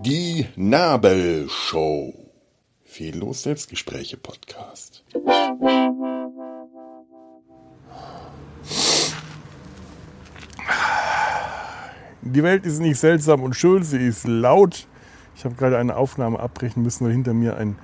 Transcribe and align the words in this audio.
Die 0.00 0.46
Nabelshow. 0.56 2.14
Fehllos 2.84 3.42
Selbstgespräche 3.42 4.16
Podcast. 4.16 5.04
Die 12.22 12.42
Welt 12.42 12.64
ist 12.64 12.80
nicht 12.80 12.98
seltsam 12.98 13.42
und 13.42 13.54
schön, 13.54 13.82
sie 13.82 13.98
ist 13.98 14.26
laut. 14.26 14.86
Ich 15.36 15.44
habe 15.44 15.56
gerade 15.56 15.76
eine 15.76 15.96
Aufnahme 15.96 16.40
abbrechen 16.40 16.82
müssen, 16.82 17.04
weil 17.04 17.12
hinter 17.12 17.34
mir 17.34 17.58
ein 17.58 17.76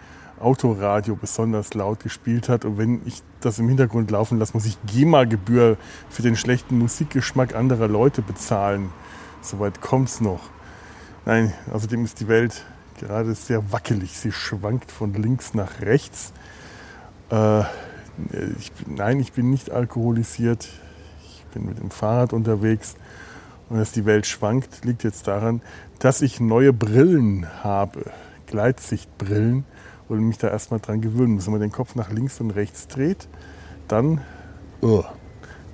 Autoradio 0.43 1.17
besonders 1.17 1.75
laut 1.75 2.00
gespielt 2.00 2.48
hat. 2.48 2.64
Und 2.64 2.79
wenn 2.79 3.00
ich 3.04 3.22
das 3.40 3.58
im 3.58 3.68
Hintergrund 3.68 4.11
laufen 4.11 4.39
lasse, 4.39 4.53
muss 4.54 4.67
ich 4.67 4.76
GEMA-Gebühr 4.86 5.76
für 6.11 6.22
den 6.22 6.36
schlechten 6.36 6.79
Musikgeschmack 6.79 7.54
anderer 7.54 7.89
Leute 7.89 8.22
bezahlen. 8.22 8.90
Soweit 9.40 9.81
kommt 9.81 10.08
es 10.08 10.20
noch. 10.20 10.40
Nein, 11.25 11.53
außerdem 11.72 12.04
ist 12.04 12.20
die 12.20 12.29
Welt 12.29 12.64
gerade 12.98 13.34
sehr 13.34 13.72
wackelig. 13.72 14.18
Sie 14.18 14.32
schwankt 14.32 14.90
von 14.90 15.14
links 15.14 15.54
nach 15.54 15.81
rechts. 15.81 16.32
Äh, 17.31 17.61
ich, 18.59 18.72
nein, 18.86 19.20
ich 19.20 19.32
bin 19.32 19.50
nicht 19.50 19.70
alkoholisiert. 19.70 20.68
Ich 21.25 21.45
bin 21.53 21.67
mit 21.67 21.79
dem 21.79 21.90
Fahrrad 21.90 22.32
unterwegs. 22.32 22.96
Und 23.68 23.79
dass 23.79 23.93
die 23.93 24.04
Welt 24.04 24.26
schwankt, 24.26 24.84
liegt 24.84 25.03
jetzt 25.03 25.26
daran, 25.29 25.62
dass 25.98 26.20
ich 26.20 26.40
neue 26.40 26.72
Brillen 26.72 27.46
habe. 27.62 28.11
Gleitsichtbrillen 28.46 29.64
und 30.08 30.20
mich 30.20 30.38
da 30.38 30.48
erstmal 30.48 30.80
dran 30.80 31.00
gewöhnen 31.00 31.34
muss. 31.34 31.46
Wenn 31.46 31.52
man 31.52 31.61
den 31.61 31.72
Kopf 31.72 31.94
nach 31.94 32.11
links 32.11 32.41
und 32.41 32.50
rechts 32.50 32.89
dreht, 32.89 33.28
dann, 33.89 34.20
uh, 34.83 35.03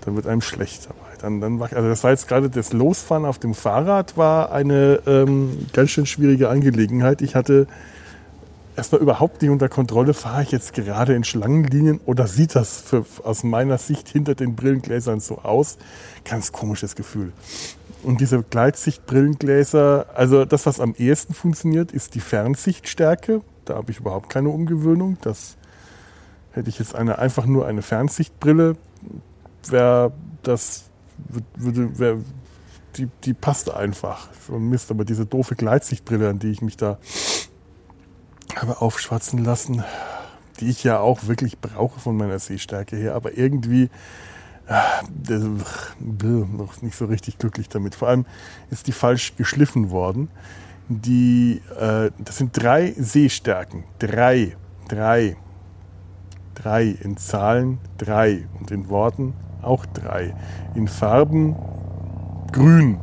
dann 0.02 0.16
wird 0.16 0.26
einem 0.26 0.40
schlecht 0.40 0.86
dabei. 0.86 1.08
Dann, 1.20 1.40
dann, 1.40 1.60
also 1.60 1.88
das 1.88 2.04
war 2.04 2.10
jetzt 2.10 2.28
gerade 2.28 2.48
das 2.48 2.72
Losfahren 2.72 3.24
auf 3.24 3.38
dem 3.38 3.54
Fahrrad 3.54 4.16
war 4.16 4.52
eine 4.52 5.00
ähm, 5.06 5.66
ganz 5.72 5.90
schön 5.90 6.06
schwierige 6.06 6.48
Angelegenheit. 6.48 7.22
Ich 7.22 7.34
hatte 7.34 7.66
erstmal 8.76 9.02
überhaupt 9.02 9.42
nicht 9.42 9.50
unter 9.50 9.68
Kontrolle, 9.68 10.14
fahre 10.14 10.44
ich 10.44 10.52
jetzt 10.52 10.72
gerade 10.72 11.14
in 11.14 11.24
Schlangenlinien 11.24 12.00
oder 12.06 12.28
sieht 12.28 12.54
das 12.54 12.80
für, 12.80 13.04
aus 13.24 13.42
meiner 13.42 13.76
Sicht 13.76 14.08
hinter 14.08 14.36
den 14.36 14.54
Brillengläsern 14.54 15.18
so 15.18 15.38
aus? 15.38 15.78
Ganz 16.24 16.52
komisches 16.52 16.94
Gefühl. 16.94 17.32
Und 18.04 18.20
diese 18.20 18.42
Gleitsichtbrillengläser, 18.42 20.06
also 20.14 20.44
das, 20.44 20.66
was 20.66 20.78
am 20.78 20.94
ehesten 20.96 21.34
funktioniert, 21.34 21.90
ist 21.90 22.14
die 22.14 22.20
Fernsichtstärke. 22.20 23.40
Da 23.68 23.76
habe 23.76 23.90
ich 23.90 23.98
überhaupt 23.98 24.30
keine 24.30 24.48
Umgewöhnung. 24.48 25.18
Das 25.20 25.56
hätte 26.52 26.68
ich 26.68 26.78
jetzt 26.78 26.94
eine, 26.94 27.18
einfach 27.18 27.46
nur 27.46 27.66
eine 27.66 27.82
Fernsichtbrille, 27.82 28.76
wäre 29.68 30.12
das 30.42 30.84
würde, 31.56 31.98
wär, 31.98 32.18
die, 32.96 33.08
die 33.24 33.34
passt 33.34 33.70
einfach. 33.70 34.28
So 34.46 34.58
Mist, 34.58 34.90
aber 34.90 35.04
diese 35.04 35.26
doofe 35.26 35.56
Gleitsichtbrille, 35.56 36.28
an 36.28 36.38
die 36.38 36.50
ich 36.50 36.62
mich 36.62 36.76
da 36.76 36.98
habe 38.56 38.80
aufschwatzen 38.80 39.44
lassen, 39.44 39.84
die 40.60 40.68
ich 40.68 40.82
ja 40.84 40.98
auch 40.98 41.26
wirklich 41.26 41.58
brauche 41.58 42.00
von 42.00 42.16
meiner 42.16 42.38
Sehstärke 42.38 42.96
her, 42.96 43.14
aber 43.14 43.36
irgendwie 43.36 43.90
noch 45.38 46.82
nicht 46.82 46.96
so 46.96 47.06
richtig 47.06 47.38
glücklich 47.38 47.68
damit. 47.68 47.94
Vor 47.94 48.08
allem 48.08 48.26
ist 48.70 48.86
die 48.86 48.92
falsch 48.92 49.36
geschliffen 49.36 49.90
worden. 49.90 50.28
Die, 50.88 51.60
äh, 51.78 52.10
das 52.18 52.38
sind 52.38 52.60
drei 52.60 52.94
Sehstärken. 52.96 53.84
Drei. 53.98 54.56
Drei. 54.88 55.36
Drei. 56.54 56.96
In 57.02 57.16
Zahlen 57.16 57.78
drei. 57.98 58.46
Und 58.58 58.70
in 58.70 58.88
Worten 58.88 59.34
auch 59.60 59.84
drei. 59.86 60.34
In 60.74 60.88
Farben 60.88 61.56
grün, 62.52 62.98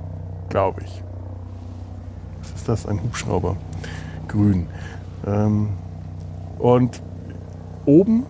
glaube 0.49 0.81
ich. 0.83 1.03
Was 2.39 2.51
ist 2.53 2.69
das? 2.69 2.85
Ein 2.87 3.03
Hubschrauber. 3.03 3.55
Grün. 4.27 4.67
Ähm, 5.27 5.69
und 6.57 7.03
oben 7.85 8.25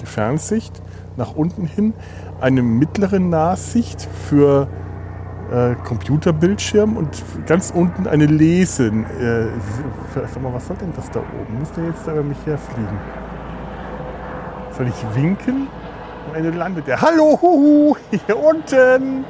die 0.00 0.06
Fernsicht 0.06 0.82
nach 1.16 1.34
unten 1.34 1.66
hin 1.66 1.94
eine 2.40 2.62
mittlere 2.62 3.20
Nahsicht 3.20 4.08
für 4.28 4.66
äh, 5.52 5.74
Computerbildschirm 5.84 6.96
und 6.96 7.22
ganz 7.46 7.70
unten 7.70 8.06
eine 8.06 8.26
Lese. 8.26 8.86
Äh, 8.86 9.48
sag 10.14 10.42
mal, 10.42 10.52
was 10.52 10.66
soll 10.66 10.76
denn 10.78 10.92
das 10.96 11.10
da 11.10 11.20
oben? 11.20 11.58
Muss 11.58 11.70
der 11.72 11.84
jetzt 11.84 12.06
da 12.06 12.12
über 12.12 12.22
mich 12.22 12.38
herfliegen? 12.46 12.98
Soll 14.76 14.88
ich 14.88 15.14
winken? 15.14 15.68
Am 16.30 16.36
Ende 16.36 16.50
landet 16.50 16.88
er. 16.88 17.00
Hallo, 17.00 17.38
huhu, 17.40 17.96
hier 18.10 18.38
unten. 18.38 19.24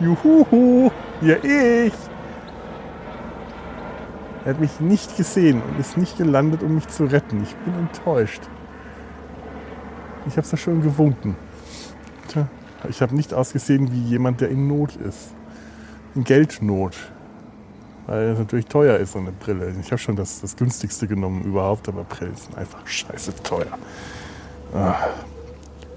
Juhu, 0.00 0.90
hier 1.20 1.44
ich. 1.44 1.92
Er 4.44 4.54
hat 4.54 4.60
mich 4.60 4.80
nicht 4.80 5.16
gesehen 5.16 5.62
und 5.62 5.78
ist 5.78 5.96
nicht 5.96 6.16
gelandet, 6.16 6.62
um 6.62 6.74
mich 6.74 6.88
zu 6.88 7.04
retten. 7.04 7.42
Ich 7.42 7.54
bin 7.56 7.74
enttäuscht. 7.78 8.42
Ich 10.26 10.32
habe 10.32 10.42
es 10.42 10.50
ja 10.50 10.58
schon 10.58 10.82
gewunken. 10.82 11.36
Ich 12.88 13.00
habe 13.00 13.14
nicht 13.14 13.32
ausgesehen 13.32 13.92
wie 13.92 14.02
jemand, 14.02 14.40
der 14.40 14.48
in 14.48 14.66
Not 14.66 14.96
ist. 14.96 15.34
Geldnot. 16.16 16.94
Weil 18.06 18.30
es 18.30 18.38
natürlich 18.38 18.66
teuer 18.66 18.98
ist, 18.98 19.12
so 19.12 19.18
eine 19.18 19.32
Brille. 19.32 19.72
Ich 19.80 19.86
habe 19.86 19.98
schon 19.98 20.16
das, 20.16 20.40
das 20.40 20.56
günstigste 20.56 21.06
genommen 21.06 21.42
überhaupt, 21.42 21.88
aber 21.88 22.04
Brillen 22.04 22.36
sind 22.36 22.56
einfach 22.56 22.86
scheiße 22.86 23.34
teuer. 23.42 23.78
Ah. 24.74 24.96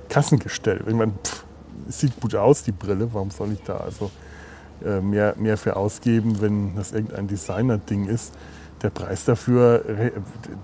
Kassengestell. 0.10 0.82
Ich 0.88 0.94
meine, 0.94 1.14
pff, 1.24 1.44
sieht 1.88 2.20
gut 2.20 2.36
aus, 2.36 2.64
die 2.64 2.72
Brille. 2.72 3.10
Warum 3.12 3.32
soll 3.32 3.54
ich 3.54 3.64
da 3.64 3.78
also 3.78 4.12
äh, 4.86 5.02
mehr, 5.02 5.36
mehr 5.38 5.58
für 5.58 5.76
ausgeben, 5.76 6.42
wenn 6.42 6.76
das 6.76 6.92
irgendein 6.92 7.28
Designer-Ding 7.28 8.08
ist? 8.08 8.34
der 8.82 8.90
Preis 8.90 9.26
dafür, 9.26 9.84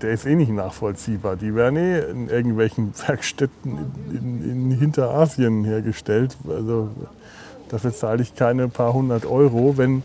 der 0.00 0.12
ist 0.12 0.26
eh 0.26 0.34
nicht 0.34 0.52
nachvollziehbar. 0.52 1.36
Die 1.36 1.54
werden 1.54 1.76
eh 1.76 1.98
in 2.10 2.28
irgendwelchen 2.28 2.92
Werkstätten 3.06 3.78
in, 4.10 4.16
in, 4.16 4.70
in 4.70 4.78
Hinterasien 4.78 5.64
hergestellt. 5.64 6.36
Also 6.48 6.90
dafür 7.72 7.92
zahle 7.92 8.22
ich 8.22 8.34
keine 8.34 8.68
paar 8.68 8.92
hundert 8.92 9.26
Euro. 9.26 9.76
Wenn 9.76 10.02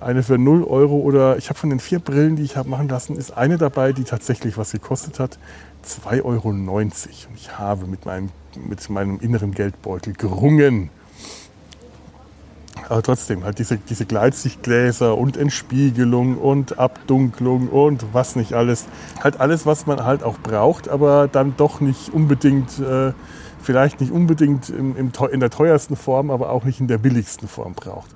eine 0.00 0.22
für 0.22 0.38
0 0.38 0.64
Euro 0.64 0.96
oder 0.96 1.36
ich 1.36 1.48
habe 1.48 1.58
von 1.58 1.70
den 1.70 1.78
vier 1.78 2.00
Brillen, 2.00 2.36
die 2.36 2.42
ich 2.42 2.56
habe 2.56 2.68
machen 2.68 2.88
lassen, 2.88 3.16
ist 3.16 3.30
eine 3.36 3.58
dabei, 3.58 3.92
die 3.92 4.04
tatsächlich 4.04 4.58
was 4.58 4.72
gekostet 4.72 5.20
hat, 5.20 5.38
2,90 5.86 6.24
Euro. 6.24 6.48
Und 6.48 6.94
ich 7.34 7.58
habe 7.58 7.86
mit 7.86 8.04
meinem, 8.06 8.30
mit 8.56 8.88
meinem 8.90 9.20
inneren 9.20 9.52
Geldbeutel 9.52 10.14
gerungen. 10.14 10.90
Aber 12.92 13.02
trotzdem, 13.02 13.42
halt 13.42 13.58
diese, 13.58 13.78
diese 13.78 14.04
Gleitsichtgläser 14.04 15.16
und 15.16 15.38
Entspiegelung 15.38 16.36
und 16.36 16.78
Abdunklung 16.78 17.70
und 17.70 18.04
was 18.12 18.36
nicht 18.36 18.52
alles. 18.52 18.84
Halt 19.24 19.40
alles, 19.40 19.64
was 19.64 19.86
man 19.86 20.04
halt 20.04 20.22
auch 20.22 20.38
braucht, 20.38 20.90
aber 20.90 21.26
dann 21.26 21.54
doch 21.56 21.80
nicht 21.80 22.12
unbedingt, 22.12 22.78
äh, 22.80 23.14
vielleicht 23.62 24.02
nicht 24.02 24.12
unbedingt 24.12 24.68
im, 24.68 24.94
im, 24.94 25.10
in 25.30 25.40
der 25.40 25.48
teuersten 25.48 25.96
Form, 25.96 26.30
aber 26.30 26.50
auch 26.50 26.64
nicht 26.64 26.80
in 26.80 26.86
der 26.86 26.98
billigsten 26.98 27.48
Form 27.48 27.72
braucht. 27.72 28.10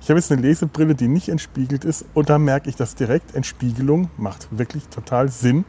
Ich 0.00 0.08
habe 0.08 0.18
jetzt 0.18 0.32
eine 0.32 0.40
Lesebrille, 0.40 0.94
die 0.94 1.08
nicht 1.08 1.28
entspiegelt 1.28 1.84
ist 1.84 2.06
und 2.14 2.30
da 2.30 2.38
merke 2.38 2.70
ich 2.70 2.76
das 2.76 2.94
direkt. 2.94 3.34
Entspiegelung 3.34 4.08
macht 4.16 4.48
wirklich 4.56 4.88
total 4.88 5.28
Sinn, 5.28 5.66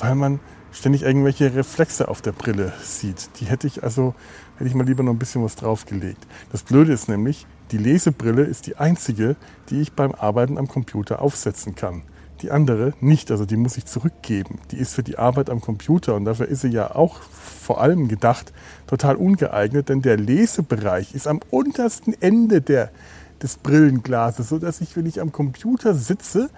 weil 0.00 0.14
man 0.14 0.40
ständig 0.72 1.02
irgendwelche 1.02 1.54
Reflexe 1.54 2.08
auf 2.08 2.22
der 2.22 2.32
Brille 2.32 2.72
sieht. 2.82 3.28
Die 3.38 3.44
hätte 3.44 3.66
ich 3.66 3.82
also 3.82 4.14
hätte 4.56 4.68
ich 4.68 4.74
mal 4.74 4.86
lieber 4.86 5.02
noch 5.02 5.12
ein 5.12 5.18
bisschen 5.18 5.44
was 5.44 5.56
draufgelegt. 5.56 6.26
Das 6.52 6.62
Blöde 6.62 6.92
ist 6.92 7.08
nämlich, 7.08 7.46
die 7.70 7.78
Lesebrille 7.78 8.42
ist 8.42 8.66
die 8.66 8.76
einzige, 8.76 9.36
die 9.70 9.80
ich 9.80 9.92
beim 9.92 10.12
Arbeiten 10.12 10.58
am 10.58 10.68
Computer 10.68 11.20
aufsetzen 11.20 11.74
kann. 11.74 12.02
Die 12.42 12.50
andere 12.50 12.92
nicht, 13.00 13.30
also 13.30 13.46
die 13.46 13.56
muss 13.56 13.76
ich 13.76 13.86
zurückgeben. 13.86 14.58
Die 14.70 14.76
ist 14.76 14.94
für 14.94 15.02
die 15.02 15.18
Arbeit 15.18 15.48
am 15.48 15.60
Computer 15.60 16.14
und 16.14 16.26
dafür 16.26 16.46
ist 16.48 16.60
sie 16.60 16.68
ja 16.68 16.94
auch 16.94 17.22
vor 17.22 17.80
allem 17.80 18.08
gedacht 18.08 18.52
total 18.86 19.16
ungeeignet, 19.16 19.88
denn 19.88 20.02
der 20.02 20.18
Lesebereich 20.18 21.14
ist 21.14 21.26
am 21.26 21.40
untersten 21.50 22.14
Ende 22.20 22.60
der, 22.60 22.90
des 23.42 23.56
Brillenglases, 23.56 24.50
sodass 24.50 24.80
ich, 24.80 24.96
wenn 24.96 25.06
ich 25.06 25.20
am 25.20 25.32
Computer 25.32 25.94
sitze, 25.94 26.50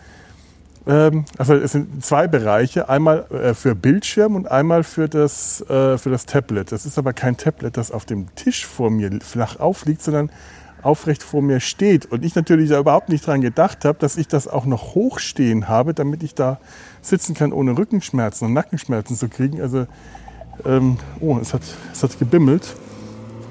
also 0.88 1.54
es 1.54 1.72
sind 1.72 2.02
zwei 2.02 2.28
Bereiche, 2.28 2.88
einmal 2.88 3.26
äh, 3.30 3.52
für 3.52 3.74
Bildschirm 3.74 4.36
und 4.36 4.50
einmal 4.50 4.84
für 4.84 5.06
das, 5.06 5.60
äh, 5.68 5.98
für 5.98 6.08
das 6.08 6.24
Tablet. 6.24 6.72
Das 6.72 6.86
ist 6.86 6.96
aber 6.96 7.12
kein 7.12 7.36
Tablet, 7.36 7.76
das 7.76 7.92
auf 7.92 8.06
dem 8.06 8.34
Tisch 8.36 8.64
vor 8.64 8.90
mir 8.90 9.10
flach 9.20 9.60
aufliegt, 9.60 10.00
sondern 10.00 10.30
aufrecht 10.80 11.22
vor 11.22 11.42
mir 11.42 11.60
steht. 11.60 12.06
Und 12.06 12.24
ich 12.24 12.34
natürlich 12.34 12.70
da 12.70 12.78
überhaupt 12.78 13.10
nicht 13.10 13.26
dran 13.26 13.42
gedacht 13.42 13.84
habe, 13.84 13.98
dass 13.98 14.16
ich 14.16 14.28
das 14.28 14.48
auch 14.48 14.64
noch 14.64 14.94
hochstehen 14.94 15.68
habe, 15.68 15.92
damit 15.92 16.22
ich 16.22 16.34
da 16.34 16.58
sitzen 17.02 17.34
kann, 17.34 17.52
ohne 17.52 17.76
Rückenschmerzen 17.76 18.46
und 18.46 18.54
Nackenschmerzen 18.54 19.14
zu 19.14 19.28
kriegen. 19.28 19.60
Also, 19.60 19.86
ähm, 20.64 20.96
oh, 21.20 21.36
es 21.36 21.52
hat, 21.52 21.62
es 21.92 22.02
hat 22.02 22.18
gebimmelt. 22.18 22.76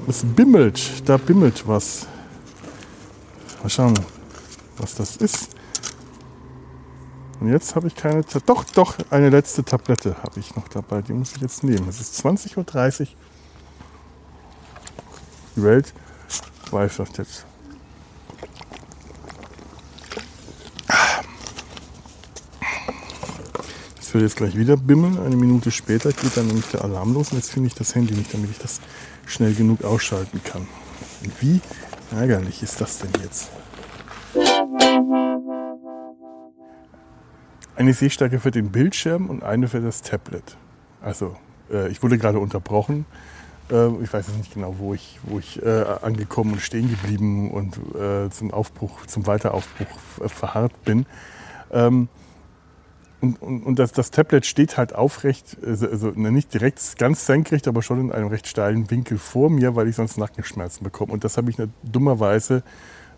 Es 0.07 0.23
bimmelt, 0.23 1.07
da 1.07 1.17
bimmelt 1.17 1.67
was. 1.67 2.07
Mal 3.61 3.69
schauen, 3.69 3.93
was 4.77 4.95
das 4.95 5.17
ist. 5.17 5.56
Und 7.39 7.51
jetzt 7.51 7.75
habe 7.75 7.87
ich 7.87 7.95
keine, 7.95 8.23
doch, 8.45 8.63
doch, 8.63 8.97
eine 9.11 9.29
letzte 9.29 9.63
Tablette 9.63 10.15
habe 10.23 10.39
ich 10.39 10.55
noch 10.55 10.67
dabei. 10.67 11.01
Die 11.01 11.13
muss 11.13 11.35
ich 11.35 11.41
jetzt 11.41 11.63
nehmen. 11.63 11.87
Es 11.87 12.01
ist 12.01 12.25
20.30 12.25 13.01
Uhr. 13.01 13.07
Die 15.55 15.63
Welt 15.63 15.93
weiß 16.71 16.97
das 16.97 17.09
jetzt. 17.17 17.45
Es 23.99 24.13
wird 24.13 24.23
jetzt 24.23 24.37
gleich 24.37 24.55
wieder 24.55 24.77
bimmeln. 24.77 25.19
Eine 25.19 25.35
Minute 25.35 25.69
später 25.69 26.11
geht 26.11 26.37
dann 26.37 26.47
nämlich 26.47 26.67
der 26.67 26.83
Alarm 26.83 27.13
los 27.13 27.31
und 27.31 27.37
jetzt 27.37 27.51
finde 27.51 27.67
ich 27.67 27.75
das 27.75 27.93
Handy 27.93 28.13
nicht, 28.13 28.33
damit 28.33 28.51
ich 28.51 28.57
das 28.57 28.79
schnell 29.25 29.53
genug 29.53 29.83
ausschalten 29.83 30.41
kann. 30.43 30.67
Und 31.23 31.41
wie 31.41 31.59
ärgerlich 32.11 32.63
ist 32.63 32.79
das 32.79 32.99
denn 32.99 33.11
jetzt? 33.21 33.49
Eine 37.77 37.93
Sehstärke 37.93 38.39
für 38.39 38.49
den 38.49 38.71
Bildschirm 38.71 39.29
und 39.29 39.43
eine 39.43 39.67
für 39.67 39.79
das 39.81 40.01
Tablet. 40.01 40.57
Also, 40.99 41.35
äh, 41.71 41.89
ich 41.89 42.01
wurde 42.01 42.17
gerade 42.17 42.39
unterbrochen. 42.39 43.05
Äh, 43.69 43.89
ich 44.01 44.11
weiß 44.11 44.25
jetzt 44.29 44.37
nicht 44.37 44.51
genau, 44.51 44.79
wo 44.79 44.95
ich, 44.95 45.19
wo 45.21 45.37
ich 45.37 45.61
äh, 45.61 45.85
angekommen 46.01 46.53
und 46.53 46.59
stehen 46.59 46.89
geblieben 46.89 47.51
und 47.51 47.77
äh, 47.95 48.31
zum 48.31 48.51
Aufbruch, 48.51 49.05
zum 49.05 49.27
Weiteraufbruch 49.27 49.99
verharrt 50.27 50.83
bin. 50.85 51.05
Ähm, 51.71 52.09
und, 53.21 53.39
und, 53.43 53.61
und 53.61 53.77
das, 53.77 53.91
das 53.91 54.09
Tablet 54.09 54.47
steht 54.47 54.77
halt 54.77 54.95
aufrecht, 54.95 55.57
also, 55.63 55.87
also 55.87 56.09
nicht 56.09 56.55
direkt 56.55 56.97
ganz 56.97 57.27
senkrecht, 57.27 57.67
aber 57.67 57.83
schon 57.83 57.99
in 57.99 58.11
einem 58.11 58.29
recht 58.29 58.47
steilen 58.47 58.89
Winkel 58.89 59.19
vor 59.19 59.51
mir, 59.51 59.75
weil 59.75 59.87
ich 59.87 59.97
sonst 59.97 60.17
Nackenschmerzen 60.17 60.83
bekomme. 60.83 61.13
Und 61.13 61.23
das 61.23 61.37
habe 61.37 61.51
ich 61.51 61.57
dummerweise 61.83 62.63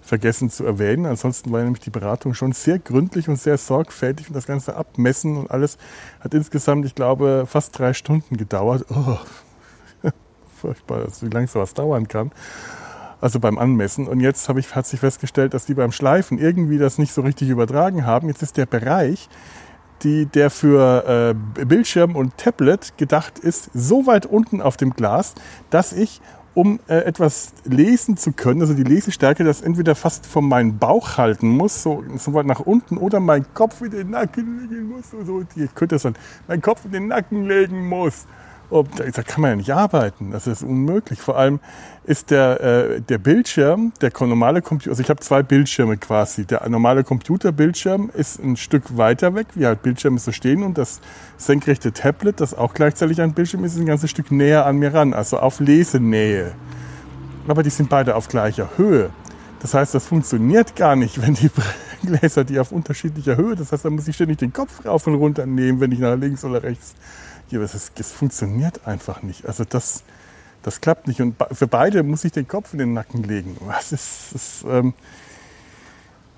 vergessen 0.09 0.49
zu 0.49 0.65
erwähnen. 0.65 1.05
Ansonsten 1.05 1.51
war 1.51 1.61
nämlich 1.61 1.79
die 1.79 1.91
Beratung 1.91 2.33
schon 2.33 2.51
sehr 2.51 2.79
gründlich 2.79 3.29
und 3.29 3.37
sehr 3.37 3.57
sorgfältig 3.57 4.27
und 4.27 4.35
das 4.35 4.47
ganze 4.47 4.75
Abmessen 4.75 5.37
und 5.37 5.51
alles 5.51 5.77
hat 6.19 6.33
insgesamt, 6.33 6.85
ich 6.85 6.95
glaube, 6.95 7.45
fast 7.47 7.77
drei 7.77 7.93
Stunden 7.93 8.35
gedauert. 8.35 8.85
Oh, 8.89 9.17
furchtbar, 10.59 11.07
wie 11.21 11.29
lange 11.29 11.47
sowas 11.47 11.73
dauern 11.73 12.07
kann. 12.07 12.31
Also 13.21 13.39
beim 13.39 13.57
Anmessen. 13.57 14.07
Und 14.07 14.19
jetzt 14.19 14.49
habe 14.49 14.59
ich, 14.59 14.75
hat 14.75 14.87
sich 14.87 14.99
festgestellt, 14.99 15.53
dass 15.53 15.65
die 15.65 15.73
beim 15.73 15.91
Schleifen 15.91 16.37
irgendwie 16.37 16.77
das 16.77 16.97
nicht 16.97 17.13
so 17.13 17.21
richtig 17.21 17.49
übertragen 17.49 18.05
haben. 18.05 18.29
Jetzt 18.29 18.41
ist 18.41 18.57
der 18.57 18.65
Bereich, 18.65 19.29
die, 20.03 20.25
der 20.25 20.49
für 20.49 21.35
äh, 21.57 21.65
Bildschirm 21.65 22.15
und 22.15 22.37
Tablet 22.37 22.97
gedacht 22.97 23.37
ist, 23.37 23.69
so 23.73 24.07
weit 24.07 24.25
unten 24.25 24.61
auf 24.61 24.77
dem 24.77 24.91
Glas, 24.91 25.35
dass 25.69 25.93
ich, 25.93 26.21
um 26.59 26.81
äh, 26.89 27.05
etwas 27.05 27.53
lesen 27.63 28.17
zu 28.17 28.33
können, 28.33 28.59
also 28.59 28.73
die 28.73 28.83
Lesestärke, 28.83 29.45
das 29.45 29.61
entweder 29.61 29.95
fast 29.95 30.25
von 30.25 30.45
meinem 30.45 30.77
Bauch 30.77 31.17
halten 31.17 31.47
muss, 31.47 31.81
so, 31.83 32.03
so 32.17 32.33
weit 32.33 32.47
nach 32.47 32.59
unten, 32.59 32.97
oder 32.97 33.21
mein 33.21 33.45
Kopf 33.53 33.79
in 33.81 33.91
den 33.91 34.09
Nacken 34.09 34.67
legen 34.69 34.89
muss, 34.89 35.05
so, 35.25 35.45
ich 35.55 35.73
könnte 35.73 35.95
das 35.95 36.01
dann, 36.01 36.15
mein 36.49 36.61
Kopf 36.61 36.83
in 36.83 36.91
den 36.91 37.07
Nacken 37.07 37.47
legen 37.47 37.87
muss. 37.87 38.25
Oh, 38.71 38.85
da 38.97 39.23
kann 39.23 39.41
man 39.41 39.49
ja 39.51 39.55
nicht 39.55 39.73
arbeiten. 39.73 40.29
Das 40.29 40.45
ist 40.45 40.61
unmöglich. 40.61 41.19
Vor 41.19 41.37
allem 41.37 41.59
ist 42.03 42.29
der, 42.29 42.61
äh, 42.61 43.01
der 43.01 43.17
Bildschirm, 43.17 43.93
der 43.99 44.11
normale 44.19 44.61
Computer, 44.61 44.91
also 44.91 45.01
ich 45.01 45.09
habe 45.09 45.19
zwei 45.21 45.41
Bildschirme 45.41 45.97
quasi. 45.97 46.45
Der 46.45 46.67
normale 46.69 47.03
Computerbildschirm 47.03 48.11
ist 48.13 48.39
ein 48.39 48.57
Stück 48.57 48.95
weiter 48.95 49.33
weg, 49.33 49.47
wie 49.55 49.65
halt 49.65 49.81
Bildschirme 49.81 50.19
so 50.19 50.31
stehen. 50.31 50.61
Und 50.61 50.77
das 50.77 51.01
senkrechte 51.37 51.93
Tablet, 51.93 52.39
das 52.41 52.53
auch 52.53 52.75
gleichzeitig 52.75 53.19
ein 53.21 53.33
Bildschirm 53.33 53.63
ist, 53.63 53.73
ist 53.73 53.79
ein 53.79 53.87
ganzes 53.87 54.11
Stück 54.11 54.31
näher 54.31 54.67
an 54.67 54.77
mir 54.77 54.93
ran, 54.93 55.13
also 55.13 55.39
auf 55.39 55.59
Lesenähe. 55.59 56.51
Aber 57.47 57.63
die 57.63 57.71
sind 57.71 57.89
beide 57.89 58.15
auf 58.15 58.27
gleicher 58.27 58.69
Höhe. 58.77 59.09
Das 59.61 59.73
heißt, 59.73 59.95
das 59.95 60.05
funktioniert 60.05 60.75
gar 60.75 60.95
nicht, 60.95 61.19
wenn 61.21 61.33
die 61.33 61.49
Gläser 62.05 62.43
die 62.43 62.59
auf 62.59 62.71
unterschiedlicher 62.71 63.35
Höhe. 63.35 63.55
Das 63.55 63.71
heißt, 63.71 63.83
da 63.83 63.89
muss 63.89 64.07
ich 64.07 64.15
ständig 64.15 64.37
den 64.37 64.53
Kopf 64.53 64.85
rauf 64.85 65.07
und 65.07 65.15
runter 65.15 65.47
nehmen, 65.47 65.79
wenn 65.79 65.91
ich 65.91 65.99
nach 65.99 66.15
links 66.15 66.45
oder 66.45 66.61
rechts 66.61 66.93
ja, 67.51 67.61
es, 67.61 67.91
es 67.97 68.11
funktioniert 68.11 68.87
einfach 68.87 69.23
nicht. 69.23 69.45
Also 69.45 69.63
das, 69.63 70.03
das 70.63 70.81
klappt 70.81 71.07
nicht. 71.07 71.21
Und 71.21 71.35
für 71.51 71.67
beide 71.67 72.03
muss 72.03 72.23
ich 72.23 72.31
den 72.31 72.47
Kopf 72.47 72.73
in 72.73 72.79
den 72.79 72.93
Nacken 72.93 73.23
legen. 73.23 73.57
Was 73.61 73.91
ist, 73.91 74.33
ist 74.33 74.65
ähm 74.69 74.93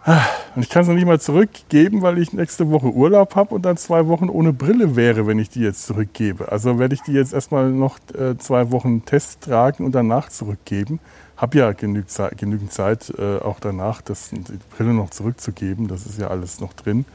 ah, 0.03 0.21
und 0.55 0.63
ich 0.63 0.69
kann 0.69 0.83
es 0.83 0.87
noch 0.87 0.95
nicht 0.95 1.05
mal 1.05 1.19
zurückgeben, 1.19 2.01
weil 2.01 2.17
ich 2.17 2.33
nächste 2.33 2.69
Woche 2.69 2.87
Urlaub 2.87 3.35
habe 3.35 3.55
und 3.55 3.63
dann 3.63 3.77
zwei 3.77 4.07
Wochen 4.07 4.29
ohne 4.29 4.53
Brille 4.53 4.95
wäre, 4.95 5.27
wenn 5.27 5.39
ich 5.39 5.49
die 5.49 5.61
jetzt 5.61 5.85
zurückgebe. 5.85 6.51
Also 6.51 6.79
werde 6.79 6.95
ich 6.95 7.01
die 7.01 7.13
jetzt 7.13 7.33
erstmal 7.33 7.69
noch 7.69 7.97
äh, 8.13 8.37
zwei 8.37 8.71
Wochen 8.71 9.05
Test 9.05 9.41
tragen 9.41 9.85
und 9.85 9.93
danach 9.93 10.29
zurückgeben. 10.29 10.99
Habe 11.37 11.57
ja 11.57 11.71
genügend 11.71 12.11
Zeit, 12.11 12.37
genügend 12.37 12.71
Zeit 12.71 13.11
äh, 13.17 13.37
auch 13.37 13.59
danach, 13.59 14.01
das, 14.01 14.29
die 14.29 14.43
Brille 14.75 14.93
noch 14.93 15.09
zurückzugeben. 15.09 15.87
Das 15.87 16.05
ist 16.05 16.19
ja 16.19 16.27
alles 16.27 16.59
noch 16.59 16.73
drin. 16.73 17.05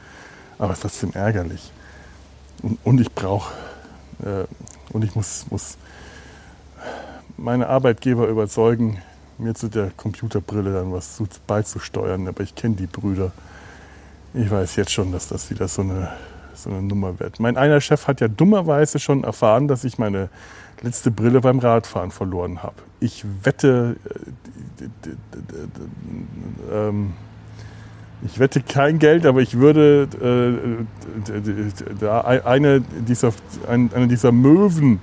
Aber 0.57 0.71
es 0.71 0.79
ist 0.79 0.81
trotzdem 0.81 1.11
ärgerlich. 1.13 1.71
Und, 2.61 2.79
und 2.83 2.99
ich 2.99 3.11
brauche 3.13 3.53
und 4.93 5.03
ich 5.03 5.15
muss, 5.15 5.45
muss 5.49 5.77
meine 7.37 7.67
Arbeitgeber 7.67 8.27
überzeugen, 8.27 8.97
mir 9.37 9.53
zu 9.53 9.67
der 9.67 9.91
Computerbrille 9.95 10.73
dann 10.73 10.91
was 10.91 11.21
beizusteuern. 11.45 12.27
Aber 12.27 12.41
ich 12.41 12.55
kenne 12.55 12.75
die 12.75 12.87
Brüder. 12.87 13.31
Ich 14.33 14.49
weiß 14.49 14.75
jetzt 14.75 14.91
schon, 14.91 15.11
dass 15.11 15.27
das 15.27 15.49
wieder 15.49 15.67
so 15.67 15.83
eine, 15.83 16.11
so 16.55 16.69
eine 16.69 16.81
Nummer 16.81 17.19
wird. 17.19 17.39
Mein 17.39 17.57
einer 17.57 17.81
Chef 17.81 18.07
hat 18.07 18.21
ja 18.21 18.27
dummerweise 18.27 18.99
schon 18.99 19.23
erfahren, 19.23 19.67
dass 19.67 19.83
ich 19.83 19.97
meine 19.97 20.29
letzte 20.81 21.11
Brille 21.11 21.41
beim 21.41 21.59
Radfahren 21.59 22.11
verloren 22.11 22.61
habe. 22.63 22.75
Ich 22.99 23.23
wette, 23.43 23.95
äh, 24.81 24.87
ähm, 26.73 27.13
ich 28.25 28.39
wette 28.39 28.61
kein 28.61 28.99
Geld, 28.99 29.25
aber 29.25 29.41
ich 29.41 29.57
würde 29.57 30.07
äh, 31.29 32.45
eine, 32.45 32.81
dieser, 32.81 33.31
eine 33.67 34.07
dieser 34.07 34.31
Möwen, 34.31 34.99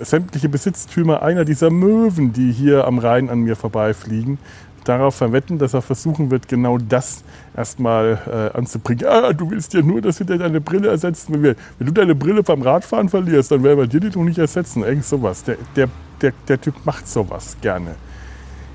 sämtliche 0.00 0.48
Besitztümer 0.48 1.22
einer 1.22 1.44
dieser 1.44 1.70
Möwen, 1.70 2.32
die 2.32 2.52
hier 2.52 2.86
am 2.86 2.98
Rhein 2.98 3.30
an 3.30 3.40
mir 3.40 3.56
vorbeifliegen, 3.56 4.38
darauf 4.84 5.14
verwetten, 5.14 5.58
dass 5.58 5.74
er 5.74 5.82
versuchen 5.82 6.32
wird, 6.32 6.48
genau 6.48 6.78
das 6.78 7.22
erstmal 7.56 8.18
äh, 8.26 8.56
anzubringen. 8.56 9.06
Ah, 9.06 9.32
du 9.32 9.48
willst 9.50 9.74
ja 9.74 9.82
nur, 9.82 10.00
dass 10.00 10.18
wir 10.18 10.26
dir 10.26 10.38
deine 10.38 10.60
Brille 10.60 10.88
ersetzen. 10.88 11.34
Wenn, 11.34 11.42
wir, 11.44 11.56
wenn 11.78 11.86
du 11.86 11.92
deine 11.92 12.16
Brille 12.16 12.42
beim 12.42 12.62
Radfahren 12.62 13.08
verlierst, 13.08 13.52
dann 13.52 13.62
werden 13.62 13.78
wir 13.78 13.86
dir 13.86 14.00
die 14.00 14.10
doch 14.10 14.24
nicht 14.24 14.38
ersetzen. 14.38 14.82
Irgend 14.82 15.04
sowas. 15.04 15.44
Der, 15.44 15.56
der, 15.76 15.88
der, 16.20 16.32
der 16.48 16.60
Typ 16.60 16.74
macht 16.84 17.06
sowas 17.06 17.56
gerne 17.60 17.94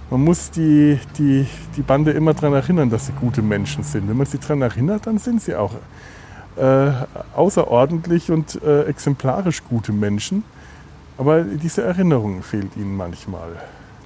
man 0.09 0.23
muss 0.23 0.51
die, 0.51 0.99
die, 1.17 1.45
die 1.75 1.81
Bande 1.81 2.11
immer 2.11 2.33
daran 2.33 2.53
erinnern, 2.53 2.89
dass 2.89 3.07
sie 3.07 3.11
gute 3.13 3.41
Menschen 3.41 3.83
sind. 3.83 4.07
Wenn 4.07 4.17
man 4.17 4.25
sie 4.25 4.37
daran 4.37 4.61
erinnert, 4.61 5.05
dann 5.05 5.17
sind 5.17 5.41
sie 5.41 5.55
auch 5.55 5.73
äh, 6.55 6.91
außerordentlich 7.35 8.31
und 8.31 8.61
äh, 8.63 8.83
exemplarisch 8.83 9.63
gute 9.63 9.91
Menschen. 9.91 10.43
Aber 11.17 11.41
diese 11.43 11.83
Erinnerung 11.83 12.41
fehlt 12.43 12.75
ihnen 12.77 12.95
manchmal. 12.95 13.49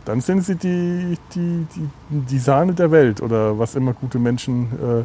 Dann 0.06 0.22
sind 0.22 0.44
sie 0.44 0.56
die, 0.56 1.18
die, 1.36 1.68
die, 1.76 1.90
die 2.10 2.40
Sahne 2.40 2.74
der 2.74 2.90
Welt 2.90 3.22
oder 3.22 3.60
was 3.60 3.76
immer 3.76 3.94
gute 3.94 4.18
Menschen 4.18 4.64
äh, 4.64 5.04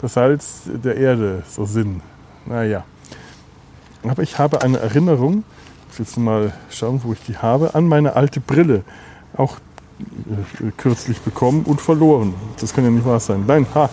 das 0.00 0.14
Salz 0.14 0.62
der 0.66 0.96
Erde 0.96 1.42
so 1.46 1.66
sind. 1.66 2.00
Naja. 2.46 2.84
Aber 4.04 4.22
ich 4.22 4.38
habe 4.38 4.62
eine 4.62 4.78
Erinnerung, 4.78 5.44
ich 5.90 5.98
will 5.98 6.06
jetzt 6.06 6.16
mal 6.16 6.52
schauen, 6.70 7.00
wo 7.04 7.12
ich 7.12 7.20
die 7.26 7.36
habe, 7.36 7.74
an 7.74 7.86
meine 7.86 8.16
alte 8.16 8.40
Brille. 8.40 8.84
Auch 9.36 9.58
kürzlich 10.76 11.20
bekommen 11.20 11.64
und 11.64 11.80
verloren. 11.80 12.34
Das 12.60 12.74
kann 12.74 12.84
ja 12.84 12.90
nicht 12.90 13.04
wahr 13.04 13.20
sein. 13.20 13.44
Nein, 13.46 13.66
ha, 13.74 13.90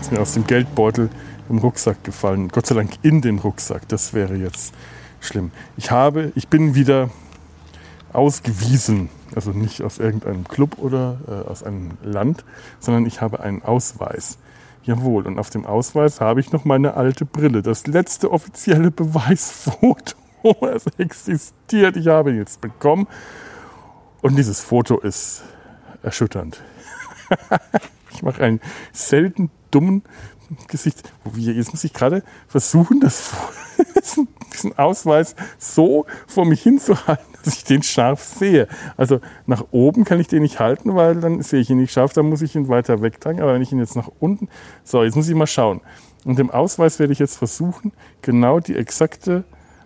ist 0.00 0.12
mir 0.12 0.20
aus 0.20 0.34
dem 0.34 0.46
Geldbeutel 0.46 1.10
im 1.48 1.58
Rucksack 1.58 2.02
gefallen. 2.04 2.48
Gott 2.48 2.66
sei 2.66 2.74
Dank 2.74 2.92
in 3.02 3.20
den 3.20 3.38
Rucksack. 3.38 3.88
Das 3.88 4.14
wäre 4.14 4.34
jetzt 4.36 4.74
schlimm. 5.20 5.50
Ich 5.76 5.90
habe, 5.90 6.32
ich 6.34 6.48
bin 6.48 6.74
wieder 6.74 7.10
ausgewiesen. 8.12 9.08
Also 9.34 9.50
nicht 9.50 9.82
aus 9.82 9.98
irgendeinem 9.98 10.46
Club 10.48 10.78
oder 10.78 11.18
äh, 11.28 11.48
aus 11.48 11.62
einem 11.62 11.98
Land, 12.02 12.44
sondern 12.78 13.06
ich 13.06 13.20
habe 13.20 13.40
einen 13.40 13.62
Ausweis. 13.62 14.38
Jawohl, 14.84 15.26
und 15.26 15.38
auf 15.38 15.50
dem 15.50 15.66
Ausweis 15.66 16.20
habe 16.20 16.40
ich 16.40 16.52
noch 16.52 16.64
meine 16.64 16.94
alte 16.94 17.24
Brille. 17.24 17.60
Das 17.60 17.86
letzte 17.86 18.30
offizielle 18.30 18.90
Beweisfoto. 18.90 20.16
Es 20.72 20.86
existiert. 20.96 21.96
Ich 21.96 22.06
habe 22.06 22.30
ihn 22.30 22.36
jetzt 22.36 22.60
bekommen 22.60 23.08
und 24.26 24.34
dieses 24.34 24.60
Foto 24.60 24.98
ist 24.98 25.44
erschütternd. 26.02 26.60
ich 28.10 28.24
mache 28.24 28.42
einen 28.42 28.60
selten 28.92 29.50
dummen 29.70 30.02
Gesicht. 30.66 31.12
Jetzt 31.36 31.70
muss 31.70 31.84
ich 31.84 31.92
gerade 31.92 32.24
versuchen, 32.48 32.98
das, 32.98 33.36
diesen 34.52 34.76
Ausweis 34.76 35.36
so 35.58 36.06
vor 36.26 36.44
mich 36.44 36.60
hinzuhalten, 36.60 37.24
dass 37.44 37.54
ich 37.54 37.62
den 37.62 37.84
scharf 37.84 38.24
sehe. 38.24 38.66
Also 38.96 39.20
nach 39.46 39.66
oben 39.70 40.04
kann 40.04 40.18
ich 40.18 40.26
den 40.26 40.42
nicht 40.42 40.58
halten, 40.58 40.96
weil 40.96 41.20
dann 41.20 41.40
sehe 41.42 41.60
ich 41.60 41.70
ihn 41.70 41.78
nicht 41.78 41.92
scharf, 41.92 42.12
dann 42.12 42.28
muss 42.28 42.42
ich 42.42 42.56
ihn 42.56 42.66
weiter 42.66 43.02
wegtragen. 43.02 43.40
Aber 43.40 43.54
wenn 43.54 43.62
ich 43.62 43.70
ihn 43.70 43.78
jetzt 43.78 43.94
nach 43.94 44.10
unten, 44.18 44.48
so, 44.82 45.04
jetzt 45.04 45.14
muss 45.14 45.28
ich 45.28 45.36
mal 45.36 45.46
schauen. 45.46 45.82
Und 46.24 46.36
dem 46.36 46.50
Ausweis 46.50 46.98
werde 46.98 47.12
ich 47.12 47.20
jetzt 47.20 47.36
versuchen, 47.36 47.92
genau 48.22 48.58
die 48.58 48.74
exakte, 48.74 49.44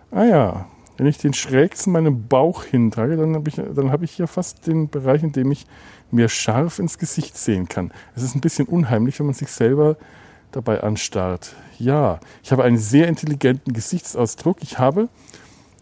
ah 0.09 0.23
ja, 0.23 0.65
wenn 0.97 1.07
ich 1.07 1.17
den 1.17 1.33
schräg 1.33 1.77
zu 1.77 1.89
meinem 1.89 2.27
Bauch 2.27 2.63
hintrage, 2.63 3.17
dann 3.17 3.35
habe 3.35 3.49
ich, 3.49 3.55
dann 3.55 3.91
hab 3.91 4.03
ich 4.03 4.17
ja 4.17 4.27
fast 4.27 4.67
den 4.67 4.89
Bereich, 4.89 5.23
in 5.23 5.31
dem 5.31 5.51
ich 5.51 5.65
mir 6.11 6.29
scharf 6.29 6.79
ins 6.79 6.97
Gesicht 6.97 7.37
sehen 7.37 7.67
kann. 7.67 7.91
Es 8.15 8.23
ist 8.23 8.35
ein 8.35 8.41
bisschen 8.41 8.67
unheimlich, 8.67 9.19
wenn 9.19 9.25
man 9.27 9.35
sich 9.35 9.49
selber 9.49 9.97
dabei 10.51 10.83
anstarrt. 10.83 11.55
Ja, 11.79 12.19
ich 12.43 12.51
habe 12.51 12.63
einen 12.63 12.77
sehr 12.77 13.07
intelligenten 13.07 13.73
Gesichtsausdruck. 13.73 14.57
Ich 14.61 14.77
habe 14.77 15.09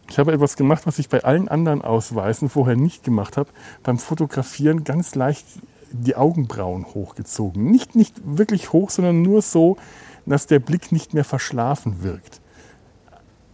Ich 0.10 0.18
habe 0.18 0.32
etwas 0.32 0.58
gemacht, 0.58 0.88
was 0.88 0.98
ich 0.98 1.08
bei 1.08 1.24
allen 1.24 1.48
anderen 1.50 1.84
Ausweisen 1.84 2.50
vorher 2.50 2.76
nicht 2.76 3.04
gemacht 3.04 3.38
habe. 3.38 3.50
Beim 3.84 4.00
Fotografieren 4.00 4.84
ganz 4.84 5.14
leicht 5.14 5.46
die 5.92 6.16
Augenbrauen 6.16 6.86
hochgezogen. 6.86 7.70
Nicht, 7.70 7.96
nicht 7.96 8.16
wirklich 8.24 8.74
hoch, 8.74 8.90
sondern 8.90 9.22
nur 9.22 9.42
so, 9.42 9.78
dass 10.26 10.48
der 10.48 10.60
Blick 10.60 10.92
nicht 10.92 11.14
mehr 11.14 11.24
verschlafen 11.24 12.04
wirkt. 12.04 12.42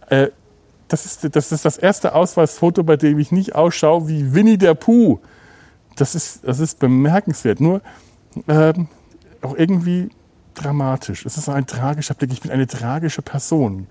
Äh, 0.08 0.28
das, 0.88 1.06
ist, 1.06 1.36
das 1.36 1.52
ist 1.52 1.64
das 1.64 1.78
erste 1.78 2.14
Ausweisfoto, 2.14 2.84
bei 2.84 2.96
dem 2.96 3.18
ich 3.18 3.32
nicht 3.32 3.54
ausschaue 3.54 4.08
wie 4.08 4.34
Winnie 4.34 4.58
der 4.58 4.74
Pooh. 4.74 5.20
Das 5.96 6.14
ist, 6.14 6.46
das 6.46 6.60
ist 6.60 6.78
bemerkenswert. 6.78 7.60
Nur 7.60 7.80
ähm, 8.48 8.88
auch 9.42 9.56
irgendwie 9.56 10.10
dramatisch. 10.54 11.24
Es 11.26 11.36
ist 11.36 11.48
ein 11.48 11.66
tragischer 11.66 12.14
Blick. 12.14 12.32
Ich 12.32 12.40
bin 12.40 12.50
eine 12.50 12.66
tragische 12.66 13.22
Person. 13.22 13.86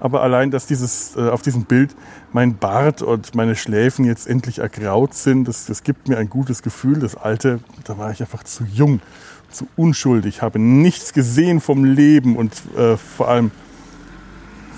Aber 0.00 0.22
allein, 0.22 0.50
dass 0.50 0.66
dieses, 0.66 1.16
äh, 1.16 1.30
auf 1.30 1.42
diesem 1.42 1.64
Bild 1.64 1.94
mein 2.32 2.58
Bart 2.58 3.00
und 3.00 3.34
meine 3.34 3.56
Schläfen 3.56 4.04
jetzt 4.04 4.26
endlich 4.26 4.58
ergraut 4.58 5.14
sind, 5.14 5.46
das, 5.46 5.66
das 5.66 5.82
gibt 5.82 6.08
mir 6.08 6.18
ein 6.18 6.28
gutes 6.28 6.62
Gefühl. 6.62 6.98
Das 6.98 7.16
alte, 7.16 7.60
da 7.84 7.96
war 7.96 8.10
ich 8.10 8.20
einfach 8.20 8.42
zu 8.42 8.64
jung, 8.64 9.00
zu 9.54 9.66
unschuldig, 9.76 10.42
habe 10.42 10.58
nichts 10.58 11.12
gesehen 11.12 11.60
vom 11.60 11.84
Leben 11.84 12.36
und 12.36 12.52
äh, 12.76 12.96
vor 12.96 13.28
allem 13.28 13.50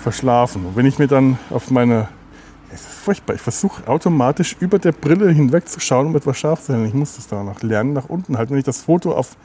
verschlafen. 0.01 0.65
Und 0.65 0.75
wenn 0.75 0.85
ich 0.85 0.99
mir 0.99 1.07
dann 1.07 1.37
auf 1.49 1.71
meine 1.71 2.07
es 2.69 2.81
ist 2.81 2.89
furchtbar. 2.89 3.35
Ich 3.35 3.41
versuche 3.41 3.87
automatisch 3.87 4.55
über 4.59 4.77
der 4.77 4.91
Brille 4.91 5.31
hinweg 5.31 5.69
zu 5.69 5.79
schauen, 5.79 6.07
um 6.07 6.15
etwas 6.15 6.37
scharf 6.37 6.61
zu 6.61 6.73
sein. 6.73 6.85
Ich 6.85 6.93
muss 6.93 7.15
das 7.15 7.27
danach 7.27 7.61
lernen, 7.61 7.93
nach 7.93 8.09
unten 8.09 8.37
halten. 8.37 8.51
Wenn 8.51 8.59
ich 8.59 8.65
das 8.65 8.81
Foto 8.81 9.13
auf 9.13 9.37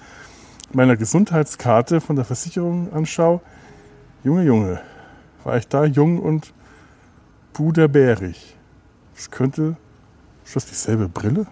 meiner 0.72 0.96
Gesundheitskarte 0.96 2.00
von 2.00 2.16
der 2.16 2.24
Versicherung 2.24 2.92
anschaue, 2.92 3.40
Junge, 4.24 4.44
Junge, 4.44 4.80
war 5.44 5.56
ich 5.56 5.66
da 5.66 5.84
jung 5.84 6.20
und 6.20 6.52
puderbärig. 7.52 8.56
Das 9.14 9.30
könnte, 9.30 9.76
ist 10.44 10.54
das 10.54 10.66
dieselbe 10.66 11.08
Brille? 11.08 11.46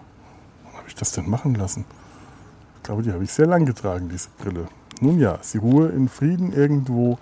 Wann 0.63 0.73
habe 0.73 0.87
ich 0.87 0.95
das 0.95 1.11
denn 1.11 1.29
machen 1.29 1.55
lassen? 1.55 1.85
Ich 2.81 2.85
glaube, 2.85 3.03
die 3.03 3.11
habe 3.11 3.23
ich 3.23 3.31
sehr 3.31 3.45
lang 3.45 3.65
getragen, 3.65 4.09
diese 4.09 4.29
Brille. 4.39 4.67
Nun 5.01 5.19
ja, 5.19 5.37
sie 5.41 5.59
ruhe 5.59 5.89
in 5.89 6.09
Frieden 6.09 6.51
irgendwo 6.51 7.19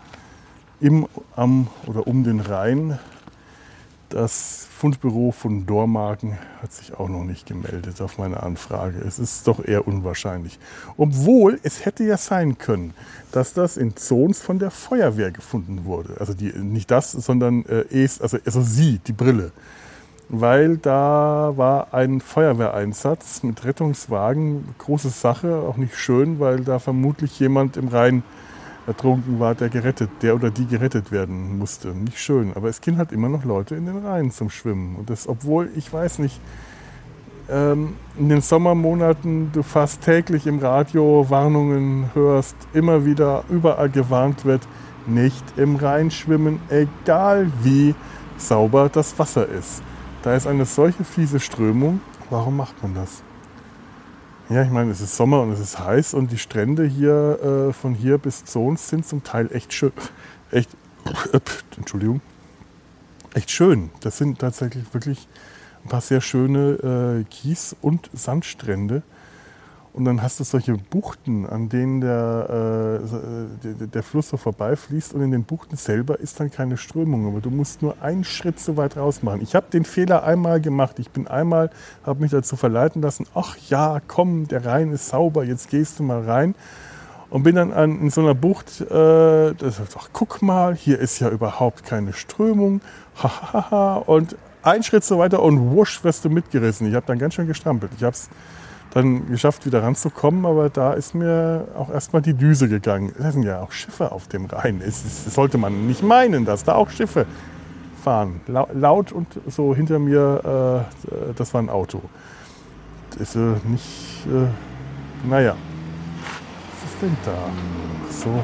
im, 0.80 1.06
am 1.36 1.68
oder 1.86 2.08
um 2.08 2.24
den 2.24 2.40
Rhein 2.40 2.98
das 4.10 4.68
Fundbüro 4.72 5.32
von 5.32 5.66
Dormagen 5.66 6.38
hat 6.62 6.74
sich 6.74 6.94
auch 6.96 7.10
noch 7.10 7.24
nicht 7.24 7.46
gemeldet 7.46 8.02
auf 8.02 8.18
meine 8.18 8.42
Anfrage. 8.42 9.00
Es 9.00 9.20
ist 9.20 9.48
doch 9.48 9.64
eher 9.64 9.88
unwahrscheinlich. 9.88 10.60
Obwohl 10.98 11.60
es 11.64 11.86
hätte 11.86 12.04
ja 12.04 12.18
sein 12.18 12.58
können, 12.58 12.94
dass 13.32 13.54
das 13.54 13.78
in 13.78 13.96
Zons 13.96 14.42
von 14.42 14.58
der 14.58 14.72
Feuerwehr 14.72 15.32
gefunden 15.32 15.86
wurde. 15.86 16.16
Also 16.20 16.34
die, 16.34 16.52
nicht 16.54 16.90
das, 16.90 17.12
sondern 17.12 17.66
äh, 17.66 17.86
es, 17.92 18.20
also, 18.20 18.38
also 18.44 18.62
sie, 18.62 19.00
die 19.00 19.14
Brille. 19.14 19.52
Weil 20.30 20.78
da 20.78 21.54
war 21.56 21.94
ein 21.94 22.22
Feuerwehreinsatz 22.22 23.42
mit 23.42 23.66
Rettungswagen. 23.66 24.76
Große 24.78 25.10
Sache, 25.10 25.64
auch 25.68 25.78
nicht 25.78 25.98
schön, 25.98 26.40
weil 26.40 26.60
da 26.64 26.78
vermutlich 26.78 27.40
jemand 27.40 27.78
im 27.78 27.88
Rhein 27.88 28.24
ertrunken 28.86 29.40
war, 29.40 29.56
der 29.56 29.70
gerettet, 29.70 30.10
der 30.22 30.36
oder 30.36 30.52
die 30.52 30.68
gerettet 30.68 31.12
werden 31.12 31.58
musste. 31.58 31.90
Nicht 31.90 32.20
schön, 32.20 32.54
aber 32.56 32.70
es 32.70 32.82
gehen 32.82 32.98
halt 32.98 33.12
immer 33.12 33.30
noch 33.30 33.44
Leute 33.44 33.76
in 33.76 33.86
den 33.86 34.06
Rhein 34.06 34.32
zum 34.32 34.50
Schwimmen. 34.50 34.96
Und 34.96 35.10
das, 35.10 35.28
obwohl, 35.28 35.70
ich 35.76 35.92
weiß 35.92 36.20
nicht, 36.20 36.40
ähm, 37.50 37.96
in 38.18 38.30
den 38.30 38.42
Sommermonaten 38.42 39.52
du 39.52 39.64
fast 39.64 40.02
täglich 40.02 40.46
im 40.46 40.60
Radio 40.60 41.26
Warnungen 41.30 42.12
hörst, 42.14 42.56
immer 42.74 43.06
wieder 43.06 43.44
überall 43.50 43.90
gewarnt 43.90 44.46
wird, 44.46 44.62
nicht 45.08 45.44
im 45.58 45.76
Rhein 45.76 46.12
schwimmen, 46.12 46.60
egal 46.70 47.52
wie 47.64 47.96
sauber 48.38 48.90
das 48.90 49.18
Wasser 49.18 49.48
ist. 49.48 49.82
Da 50.22 50.36
ist 50.36 50.48
eine 50.48 50.66
solche 50.66 51.06
fiese 51.06 51.40
Strömung. 51.40 52.02
Warum 52.30 52.58
macht 52.58 52.82
man 52.84 52.94
das? 52.94 53.24
Ja, 54.50 54.64
ich 54.64 54.70
meine, 54.70 54.92
es 54.92 55.00
ist 55.00 55.16
Sommer 55.16 55.42
und 55.42 55.52
es 55.52 55.60
ist 55.60 55.80
heiß 55.80 56.14
und 56.14 56.32
die 56.32 56.38
Strände 56.38 56.84
hier 56.86 57.70
äh, 57.70 57.74
von 57.74 57.94
hier 57.94 58.18
bis 58.18 58.44
Zons 58.46 58.90
sind 58.90 59.06
zum 59.06 59.24
Teil 59.24 59.50
echt 59.54 59.74
schön. 59.74 59.94
Echt, 60.52 60.70
Entschuldigung. 61.78 62.20
Echt 63.34 63.52
schön. 63.52 63.92
Das 64.02 64.18
sind 64.18 64.40
tatsächlich 64.40 64.94
wirklich 64.94 65.28
ein 65.86 65.90
paar 65.90 66.02
sehr 66.02 66.20
schöne 66.20 67.22
äh, 67.22 67.24
Kies- 67.26 67.76
und 67.82 68.10
Sandstrände. 68.12 69.04
Und 69.92 70.06
dann 70.06 70.22
hast 70.22 70.40
du 70.40 70.44
solche 70.44 70.76
Buchten, 70.76 71.48
an 71.48 71.68
denen 71.68 72.00
der, 72.00 73.02
äh, 73.64 73.74
der, 73.74 73.88
der, 73.88 74.04
Fluss 74.04 74.30
so 74.30 74.38
vorbeifließt 74.38 75.14
und 75.14 75.22
in 75.22 75.32
den 75.32 75.44
Buchten 75.44 75.78
selber 75.78 76.20
ist 76.20 76.40
dann 76.40 76.52
keine 76.52 76.78
Strömung. 76.78 77.28
Aber 77.28 77.42
du 77.42 77.50
musst 77.50 77.82
nur 77.82 78.00
einen 78.02 78.24
Schritt 78.24 78.60
so 78.60 78.78
weit 78.78 78.98
raus 78.98 79.24
machen. 79.24 79.42
Ich 79.42 79.56
habe 79.56 79.66
den 79.72 79.86
Fehler 79.86 80.24
einmal 80.24 80.62
gemacht. 80.62 81.00
Ich 81.00 81.10
bin 81.10 81.28
einmal, 81.28 81.72
habe 82.06 82.22
mich 82.22 82.32
dazu 82.32 82.56
verleiten 82.56 83.02
lassen, 83.02 83.26
ach 83.34 83.58
ja, 83.70 84.00
komm, 84.08 84.48
der 84.48 84.66
Rhein 84.66 84.92
ist 84.92 85.10
sauber, 85.10 85.44
jetzt 85.44 85.70
gehst 85.70 86.00
du 86.00 86.04
mal 86.04 86.24
rein. 86.24 86.56
Und 87.32 87.44
bin 87.44 87.56
dann 87.56 87.72
an, 87.74 88.00
in 88.00 88.10
so 88.10 88.22
einer 88.22 88.34
Bucht, 88.36 88.82
äh, 88.82 89.54
das, 89.54 89.82
ach, 89.98 90.10
guck 90.14 90.42
mal, 90.42 90.76
hier 90.76 91.00
ist 91.00 91.20
ja 91.20 91.30
überhaupt 91.30 91.84
keine 91.84 92.14
Strömung. 92.14 92.82
Und 94.06 94.36
ein 94.62 94.84
Schritt 94.84 95.04
so 95.04 95.18
weiter 95.20 95.42
und 95.42 95.72
wusch 95.72 96.04
wirst 96.04 96.26
du 96.26 96.30
mitgerissen. 96.30 96.88
Ich 96.88 96.96
habe 96.96 97.06
dann 97.06 97.18
ganz 97.20 97.34
schön 97.34 97.48
gestrampelt. 97.48 97.92
Ich 97.98 98.04
habe 98.04 98.14
es 98.14 98.30
dann 98.92 99.28
geschafft, 99.30 99.66
wieder 99.66 99.84
ranzukommen, 99.84 100.46
aber 100.46 100.70
da 100.70 100.94
ist 100.94 101.14
mir 101.14 101.68
auch 101.78 101.90
erstmal 101.90 102.22
die 102.22 102.34
Düse 102.34 102.68
gegangen. 102.68 103.14
Es 103.18 103.34
sind 103.34 103.44
ja 103.44 103.62
auch 103.62 103.72
Schiffe 103.72 104.12
auf 104.12 104.28
dem 104.28 104.46
Rhein. 104.46 104.82
Es 104.86 105.34
sollte 105.34 105.58
man 105.58 105.88
nicht 105.88 106.02
meinen, 106.02 106.46
dass 106.46 106.64
da 106.64 106.76
auch 106.76 106.90
Schiffe 106.90 107.26
fahren. 108.04 108.42
Laut 108.48 109.12
und 109.12 109.28
so 109.48 109.76
hinter 109.76 110.00
mir, 110.00 110.88
äh, 111.12 111.34
das 111.36 111.54
war 111.54 111.62
ein 111.62 111.70
Auto. 111.70 112.02
Das 113.12 113.22
ist 113.22 113.36
äh, 113.36 113.56
nicht, 113.68 114.26
äh, 114.28 115.28
naja. 115.28 115.56
Was 116.82 116.92
ist 116.92 117.02
denn 117.02 117.18
da? 117.26 117.38
So. 118.10 118.44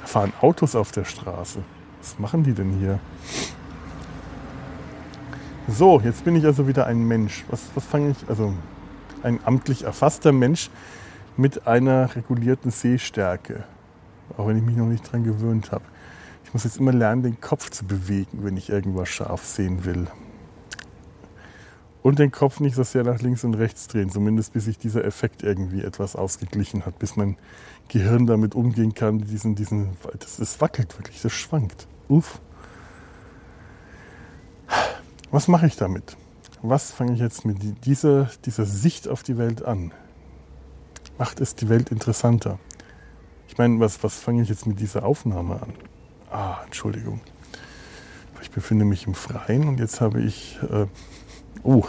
Da 0.00 0.06
fahren 0.06 0.32
Autos 0.40 0.74
auf 0.74 0.92
der 0.92 1.04
Straße. 1.04 1.58
Was 2.00 2.18
machen 2.18 2.42
die 2.44 2.52
denn 2.52 2.72
hier? 2.78 2.98
So, 5.70 6.00
jetzt 6.00 6.24
bin 6.24 6.34
ich 6.34 6.46
also 6.46 6.66
wieder 6.66 6.86
ein 6.86 7.06
Mensch. 7.06 7.44
Was, 7.50 7.60
was 7.74 7.84
fange 7.84 8.12
ich? 8.12 8.16
Also 8.26 8.54
ein 9.22 9.38
amtlich 9.44 9.82
erfasster 9.84 10.32
Mensch 10.32 10.70
mit 11.36 11.66
einer 11.66 12.16
regulierten 12.16 12.70
Sehstärke. 12.70 13.64
Auch 14.38 14.48
wenn 14.48 14.56
ich 14.56 14.62
mich 14.62 14.76
noch 14.76 14.86
nicht 14.86 15.06
daran 15.06 15.24
gewöhnt 15.24 15.70
habe. 15.70 15.84
Ich 16.44 16.54
muss 16.54 16.64
jetzt 16.64 16.78
immer 16.78 16.92
lernen, 16.92 17.22
den 17.22 17.42
Kopf 17.42 17.68
zu 17.68 17.84
bewegen, 17.84 18.44
wenn 18.44 18.56
ich 18.56 18.70
irgendwas 18.70 19.10
scharf 19.10 19.44
sehen 19.44 19.84
will. 19.84 20.06
Und 22.00 22.18
den 22.18 22.30
Kopf 22.30 22.60
nicht 22.60 22.74
so 22.74 22.82
sehr 22.82 23.04
nach 23.04 23.20
links 23.20 23.44
und 23.44 23.52
rechts 23.52 23.88
drehen, 23.88 24.08
zumindest 24.08 24.54
bis 24.54 24.64
sich 24.64 24.78
dieser 24.78 25.04
Effekt 25.04 25.42
irgendwie 25.42 25.82
etwas 25.82 26.16
ausgeglichen 26.16 26.86
hat, 26.86 26.98
bis 26.98 27.16
mein 27.16 27.36
Gehirn 27.88 28.26
damit 28.26 28.54
umgehen 28.54 28.94
kann. 28.94 29.18
Diesen, 29.18 29.54
diesen, 29.54 29.98
das, 30.18 30.38
das 30.38 30.62
wackelt 30.62 30.98
wirklich, 30.98 31.20
das 31.20 31.32
schwankt. 31.32 31.86
Uff. 32.08 32.40
Was 35.30 35.46
mache 35.46 35.66
ich 35.66 35.76
damit? 35.76 36.16
Was 36.62 36.90
fange 36.90 37.12
ich 37.12 37.20
jetzt 37.20 37.44
mit 37.44 37.84
dieser, 37.84 38.30
dieser 38.46 38.64
Sicht 38.64 39.08
auf 39.08 39.22
die 39.22 39.36
Welt 39.36 39.62
an? 39.62 39.92
Macht 41.18 41.40
es 41.40 41.54
die 41.54 41.68
Welt 41.68 41.90
interessanter? 41.90 42.58
Ich 43.46 43.58
meine, 43.58 43.78
was, 43.78 44.02
was 44.02 44.18
fange 44.18 44.42
ich 44.42 44.48
jetzt 44.48 44.66
mit 44.66 44.80
dieser 44.80 45.04
Aufnahme 45.04 45.60
an? 45.60 45.74
Ah, 46.30 46.62
Entschuldigung. 46.64 47.20
Ich 48.40 48.50
befinde 48.50 48.86
mich 48.86 49.06
im 49.06 49.14
Freien 49.14 49.68
und 49.68 49.78
jetzt 49.80 50.00
habe 50.00 50.22
ich, 50.22 50.58
äh, 50.62 50.86
oh, 51.62 51.84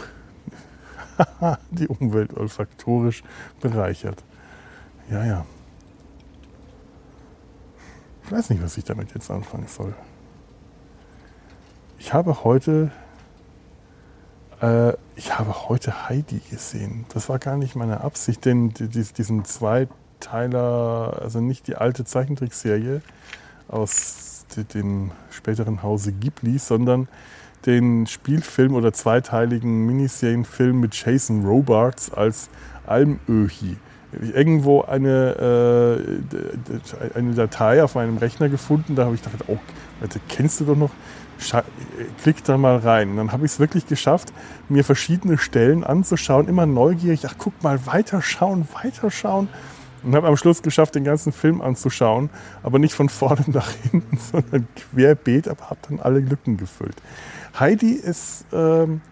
die 1.70 1.88
Umwelt 1.88 2.36
olfaktorisch 2.36 3.22
bereichert. 3.60 4.22
Ja, 5.10 5.24
ja. 5.24 5.46
Ich 8.24 8.32
weiß 8.32 8.50
nicht, 8.50 8.62
was 8.62 8.76
ich 8.76 8.84
damit 8.84 9.14
jetzt 9.14 9.30
anfangen 9.30 9.66
soll. 9.66 9.94
Ich 11.98 12.12
habe 12.12 12.44
heute 12.44 12.92
äh, 14.60 14.92
ich 15.16 15.38
habe 15.38 15.68
heute 15.68 16.08
Heidi 16.08 16.40
gesehen. 16.50 17.06
Das 17.12 17.28
war 17.28 17.38
gar 17.38 17.56
nicht 17.56 17.76
meine 17.76 18.00
Absicht, 18.02 18.44
denn 18.44 18.70
diesen 18.70 19.44
Zweiteiler, 19.44 21.18
also 21.20 21.40
nicht 21.40 21.66
die 21.66 21.76
alte 21.76 22.04
Zeichentrickserie 22.04 23.02
aus 23.68 24.46
dem 24.74 25.12
späteren 25.30 25.82
Hause 25.82 26.12
Ghibli, 26.12 26.58
sondern 26.58 27.08
den 27.66 28.06
Spielfilm 28.06 28.74
oder 28.74 28.92
zweiteiligen 28.92 29.86
Miniserienfilm 29.86 30.80
mit 30.80 30.94
Jason 30.94 31.44
Robards 31.44 32.12
als 32.12 32.48
Almöhi. 32.86 33.76
Irgendwo 34.12 34.82
eine, 34.82 36.02
äh, 37.14 37.18
eine 37.18 37.34
Datei 37.34 37.82
auf 37.84 37.94
meinem 37.94 38.16
Rechner 38.16 38.48
gefunden, 38.48 38.96
da 38.96 39.04
habe 39.04 39.14
ich 39.14 39.22
gedacht, 39.22 39.44
oh, 39.46 39.58
das 40.00 40.10
kennst 40.28 40.60
du 40.60 40.64
doch 40.64 40.76
noch, 40.76 40.90
klick 42.22 42.42
da 42.44 42.58
mal 42.58 42.78
rein. 42.78 43.10
Und 43.10 43.16
dann 43.16 43.32
habe 43.32 43.46
ich 43.46 43.52
es 43.52 43.60
wirklich 43.60 43.86
geschafft, 43.86 44.32
mir 44.68 44.84
verschiedene 44.84 45.38
Stellen 45.38 45.84
anzuschauen, 45.84 46.48
immer 46.48 46.66
neugierig, 46.66 47.26
ach 47.26 47.34
guck 47.38 47.62
mal, 47.62 47.86
weiterschauen, 47.86 48.66
weiterschauen. 48.82 49.48
Und 50.02 50.14
habe 50.14 50.28
am 50.28 50.36
Schluss 50.36 50.62
geschafft, 50.62 50.94
den 50.94 51.04
ganzen 51.04 51.30
Film 51.30 51.60
anzuschauen, 51.60 52.30
aber 52.62 52.78
nicht 52.78 52.94
von 52.94 53.10
vorne 53.10 53.44
nach 53.48 53.70
hinten, 53.70 54.16
sondern 54.16 54.66
querbeet, 54.74 55.46
aber 55.46 55.70
habe 55.70 55.80
dann 55.88 56.00
alle 56.00 56.20
Lücken 56.20 56.56
gefüllt. 56.56 56.96
Heidi 57.58 57.92
ist, 57.92 58.46
ähm, 58.52 59.02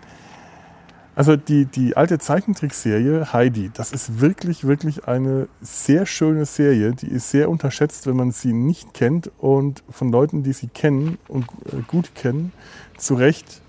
also 1.19 1.35
die, 1.35 1.65
die 1.65 1.97
alte 1.97 2.21
Zeichentrickserie 2.21 3.33
Heidi, 3.33 3.73
das 3.75 3.91
ist 3.91 4.21
wirklich, 4.21 4.69
wirklich 4.69 5.09
eine 5.09 5.49
sehr 5.61 6.07
schöne 6.07 6.45
Serie. 6.45 6.93
Die 6.93 7.09
ist 7.09 7.33
sehr 7.33 7.51
unterschätzt, 7.51 8.07
wenn 8.07 8.15
man 8.15 8.31
sie 8.31 8.53
nicht 8.53 8.95
kennt 8.95 9.29
und 9.39 9.83
von 9.91 10.13
Leuten, 10.13 10.45
die 10.45 10.53
sie 10.53 10.69
kennen 10.69 11.19
und 11.27 11.47
äh, 11.73 11.83
gut 11.89 12.15
kennen, 12.15 12.53
zu 12.99 13.17
Recht 13.17 13.63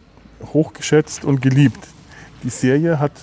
hochgeschätzt 0.54 1.26
und 1.26 1.42
geliebt. 1.42 1.88
Die 2.44 2.52
Serie 2.52 3.00
hat 3.00 3.14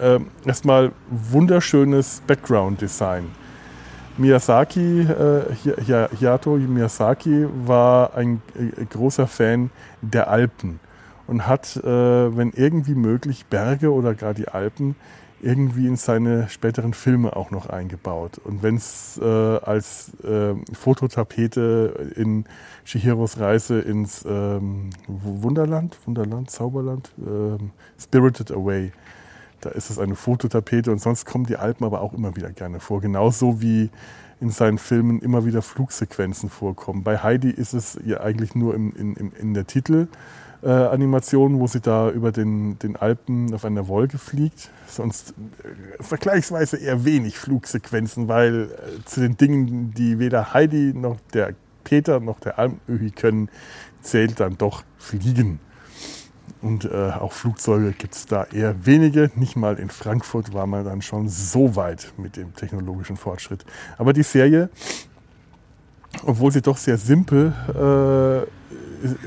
äh, 0.00 0.18
erstmal 0.44 0.90
wunderschönes 1.08 2.22
Background-Design. 2.26 3.26
Miyazaki, 4.16 5.02
äh, 5.02 6.08
Hiyato 6.18 6.56
Miyazaki 6.56 7.46
war 7.66 8.16
ein 8.16 8.42
äh, 8.56 8.84
großer 8.84 9.28
Fan 9.28 9.70
der 10.02 10.28
Alpen 10.28 10.80
und 11.26 11.46
hat, 11.46 11.76
äh, 11.76 11.82
wenn 12.36 12.52
irgendwie 12.52 12.94
möglich, 12.94 13.46
Berge 13.46 13.92
oder 13.92 14.14
gar 14.14 14.34
die 14.34 14.48
Alpen 14.48 14.96
irgendwie 15.42 15.86
in 15.86 15.96
seine 15.96 16.48
späteren 16.48 16.94
Filme 16.94 17.36
auch 17.36 17.50
noch 17.50 17.68
eingebaut. 17.68 18.38
Und 18.42 18.62
wenn 18.62 18.76
es 18.76 19.20
äh, 19.22 19.24
als 19.24 20.12
äh, 20.24 20.54
Fototapete 20.72 22.12
in 22.16 22.46
Shihiros 22.84 23.38
Reise 23.38 23.80
ins 23.80 24.24
ähm, 24.26 24.90
Wunderland, 25.06 25.98
Wunderland, 26.06 26.50
Zauberland, 26.50 27.12
ähm, 27.18 27.72
Spirited 27.98 28.52
Away 28.52 28.92
da 29.64 29.70
ist 29.70 29.90
es 29.90 29.98
eine 29.98 30.14
Fototapete 30.14 30.92
und 30.92 31.00
sonst 31.00 31.24
kommen 31.24 31.46
die 31.46 31.56
Alpen 31.56 31.84
aber 31.84 32.02
auch 32.02 32.12
immer 32.12 32.36
wieder 32.36 32.50
gerne 32.50 32.80
vor. 32.80 33.00
Genauso 33.00 33.62
wie 33.62 33.90
in 34.40 34.50
seinen 34.50 34.78
Filmen 34.78 35.20
immer 35.20 35.46
wieder 35.46 35.62
Flugsequenzen 35.62 36.50
vorkommen. 36.50 37.02
Bei 37.02 37.18
Heidi 37.18 37.50
ist 37.50 37.72
es 37.72 37.98
ja 38.04 38.20
eigentlich 38.20 38.54
nur 38.54 38.74
im, 38.74 38.94
in, 38.94 39.32
in 39.32 39.54
der 39.54 39.66
Titelanimation, 39.66 40.08
äh, 40.64 40.68
wo 40.68 41.66
sie 41.66 41.80
da 41.80 42.10
über 42.10 42.32
den, 42.32 42.78
den 42.78 42.96
Alpen 42.96 43.52
auf 43.54 43.64
einer 43.64 43.86
Wolke 43.88 44.18
fliegt. 44.18 44.70
Sonst 44.86 45.34
äh, 45.62 46.02
vergleichsweise 46.02 46.78
eher 46.78 47.04
wenig 47.04 47.38
Flugsequenzen, 47.38 48.28
weil 48.28 48.70
äh, 48.70 49.04
zu 49.04 49.20
den 49.20 49.36
Dingen, 49.36 49.92
die 49.92 50.18
weder 50.18 50.54
Heidi 50.54 50.94
noch 50.94 51.18
der 51.32 51.54
Peter 51.84 52.18
noch 52.20 52.40
der 52.40 52.58
Almöhi 52.58 53.10
können, 53.10 53.50
zählt 54.00 54.40
dann 54.40 54.56
doch 54.56 54.84
Fliegen. 54.96 55.60
Und 56.62 56.86
äh, 56.86 57.10
auch 57.10 57.32
Flugzeuge 57.32 57.92
gibt 57.92 58.14
es 58.14 58.24
da 58.24 58.44
eher 58.44 58.86
wenige. 58.86 59.30
Nicht 59.34 59.56
mal 59.56 59.78
in 59.78 59.90
Frankfurt 59.90 60.54
war 60.54 60.66
man 60.66 60.86
dann 60.86 61.02
schon 61.02 61.28
so 61.28 61.76
weit 61.76 62.14
mit 62.16 62.38
dem 62.38 62.54
technologischen 62.54 63.18
Fortschritt. 63.18 63.66
Aber 63.98 64.14
die 64.14 64.22
Serie, 64.22 64.70
obwohl 66.24 66.52
sie 66.52 66.62
doch 66.62 66.78
sehr 66.78 66.96
simpel, 66.96 67.52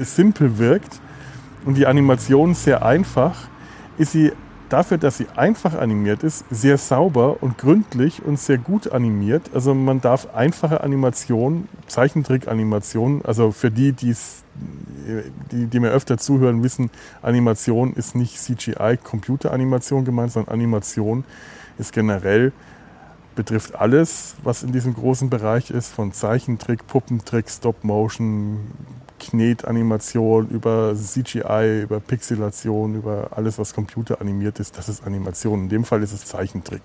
äh, 0.02 0.04
simpel 0.04 0.58
wirkt 0.58 1.00
und 1.68 1.76
die 1.76 1.86
Animation 1.86 2.56
sehr 2.56 2.86
einfach, 2.86 3.36
ist 3.98 4.14
sie 4.14 4.32
dafür, 4.70 4.98
dass 4.98 5.18
sie 5.18 5.28
einfach 5.36 5.74
animiert 5.78 6.24
ist, 6.24 6.46
sehr 6.50 6.78
sauber 6.78 7.44
und 7.44 7.58
gründlich 7.58 8.24
und 8.24 8.40
sehr 8.40 8.58
gut 8.58 8.90
animiert. 8.94 9.50
Also 9.54 9.76
man 9.76 10.00
darf 10.00 10.34
einfache 10.34 10.82
Animationen, 10.82 11.68
Zeichentrick-Animationen, 11.88 13.24
also 13.26 13.52
für 13.52 13.70
die, 13.70 13.92
die's, 13.92 14.44
die, 15.52 15.68
die 15.68 15.80
mir 15.82 15.92
öfter 15.92 16.18
zuhören, 16.18 16.64
wissen, 16.64 16.90
Animation 17.22 17.94
ist 17.94 18.16
nicht 18.16 18.40
CGI, 18.40 18.98
Computeranimation 19.04 20.06
gemeint, 20.06 20.32
sondern 20.32 20.54
Animation 20.54 21.26
ist 21.78 21.92
generell, 21.92 22.54
betrifft 23.36 23.76
alles, 23.76 24.36
was 24.42 24.64
in 24.64 24.72
diesem 24.72 24.94
großen 24.94 25.30
Bereich 25.30 25.70
ist, 25.70 25.90
von 25.90 26.14
Zeichentrick, 26.14 26.88
Puppentrick, 26.88 27.50
Stop-Motion, 27.50 28.72
Knetanimation, 29.20 30.50
über 30.50 30.96
CGI, 30.96 31.82
über 31.84 32.00
Pixelation, 32.00 32.96
über 32.96 33.30
alles, 33.36 33.58
was 33.58 33.74
computeranimiert 33.74 34.60
ist, 34.60 34.78
das 34.78 34.90
ist 34.90 35.06
Animation. 35.06 35.64
In 35.64 35.70
dem 35.70 35.84
Fall 35.84 36.04
ist 36.04 36.14
es 36.14 36.26
Zeichentrick. 36.26 36.84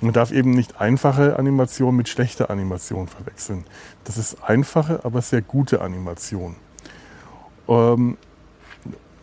Man 0.00 0.12
darf 0.12 0.30
eben 0.30 0.50
nicht 0.50 0.80
einfache 0.80 1.38
Animation 1.38 1.96
mit 1.96 2.08
schlechter 2.08 2.50
Animation 2.50 3.08
verwechseln. 3.08 3.64
Das 4.04 4.18
ist 4.18 4.42
einfache, 4.42 5.00
aber 5.04 5.22
sehr 5.22 5.40
gute 5.40 5.80
Animation. 5.80 6.56
Ähm, 7.68 8.18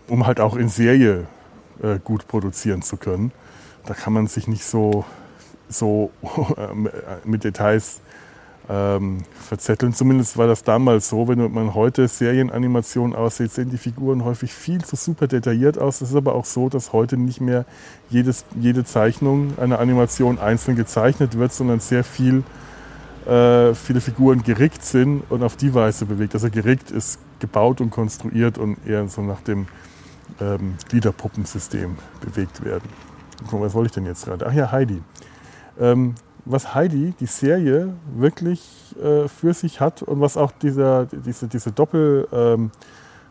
um 0.07 0.25
halt 0.25 0.39
auch 0.39 0.55
in 0.55 0.69
Serie 0.69 1.27
äh, 1.81 1.99
gut 2.03 2.27
produzieren 2.27 2.81
zu 2.81 2.97
können. 2.97 3.31
Da 3.85 3.93
kann 3.93 4.13
man 4.13 4.27
sich 4.27 4.47
nicht 4.47 4.65
so, 4.65 5.05
so 5.69 6.11
mit 7.23 7.43
Details 7.43 8.01
ähm, 8.69 9.23
verzetteln. 9.39 9.93
Zumindest 9.93 10.38
war 10.38 10.47
das 10.47 10.63
damals 10.63 11.10
so. 11.10 11.28
Wenn 11.28 11.52
man 11.52 11.73
heute 11.73 12.08
Serienanimationen 12.08 13.15
aussieht, 13.15 13.52
sehen 13.52 13.69
die 13.69 13.78
Figuren 13.78 14.23
häufig 14.23 14.54
viel 14.54 14.84
zu 14.84 14.95
super 14.95 15.28
detailliert 15.28 15.78
aus. 15.78 16.02
Es 16.02 16.12
ist 16.12 16.15
aber 16.15 16.36
auch 16.36 16.45
so, 16.45 16.69
dass 16.69 16.93
heute 16.93 17.17
nicht 17.17 17.41
mehr 17.41 17.65
jedes, 18.10 18.45
jede 18.60 18.86
Zeichnung 18.86 19.58
einer 19.58 19.80
Animation 19.80 20.39
einzeln 20.39 20.78
gezeichnet 20.78 21.38
wird, 21.38 21.52
sondern 21.54 21.80
sehr 21.80 22.04
viel, 22.04 22.43
äh, 23.26 23.73
viele 23.73 24.02
Figuren 24.02 24.43
gerickt 24.43 24.84
sind 24.84 25.23
und 25.30 25.43
auf 25.43 25.58
die 25.58 25.73
Weise 25.73 26.06
bewegt. 26.06 26.34
Also 26.34 26.49
gerickt 26.49 26.91
ist 26.91 27.19
gebaut 27.39 27.82
und 27.82 27.89
konstruiert 27.89 28.58
und 28.58 28.78
eher 28.88 29.08
so 29.10 29.21
nach 29.21 29.41
dem 29.41 29.67
ähm, 30.39 30.76
Gliederpuppensystem 30.88 31.97
bewegt 32.21 32.63
werden. 32.63 32.89
Was 33.52 33.73
wollte 33.73 33.88
ich 33.88 33.91
denn 33.91 34.06
jetzt 34.06 34.26
gerade? 34.26 34.47
Ach 34.47 34.54
ja, 34.54 34.71
Heidi. 34.71 35.02
Ähm, 35.80 36.15
was 36.45 36.73
Heidi, 36.73 37.13
die 37.19 37.25
Serie, 37.25 37.93
wirklich 38.15 38.95
äh, 39.01 39.27
für 39.27 39.53
sich 39.53 39.79
hat 39.79 40.01
und 40.01 40.19
was 40.19 40.38
auch 40.38 40.51
dieser, 40.51 41.06
diese, 41.06 41.47
diese 41.47 41.71
Doppel, 41.71 42.27
ähm, 42.32 42.71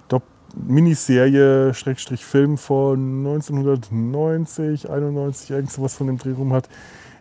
Dopp 0.08 0.22
Miniserie, 0.54 1.74
Schrägstrich 1.74 2.24
Film 2.24 2.58
von 2.58 3.26
1990, 3.26 4.90
91, 4.90 5.50
irgend 5.50 5.70
sowas 5.70 5.94
von 5.94 6.06
dem 6.06 6.18
Dreh 6.18 6.32
rum 6.32 6.52
hat, 6.52 6.68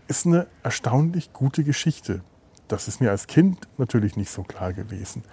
ist 0.08 0.26
eine 0.26 0.48
erstaunlich 0.64 1.34
gute 1.34 1.64
Geschichte. 1.64 2.22
Das 2.68 2.88
ist 2.88 3.02
mir 3.02 3.12
als 3.12 3.28
Kind 3.28 3.68
natürlich 3.78 4.16
nicht 4.16 4.32
so 4.32 4.44
klar 4.44 4.74
gewesen. 4.74 5.24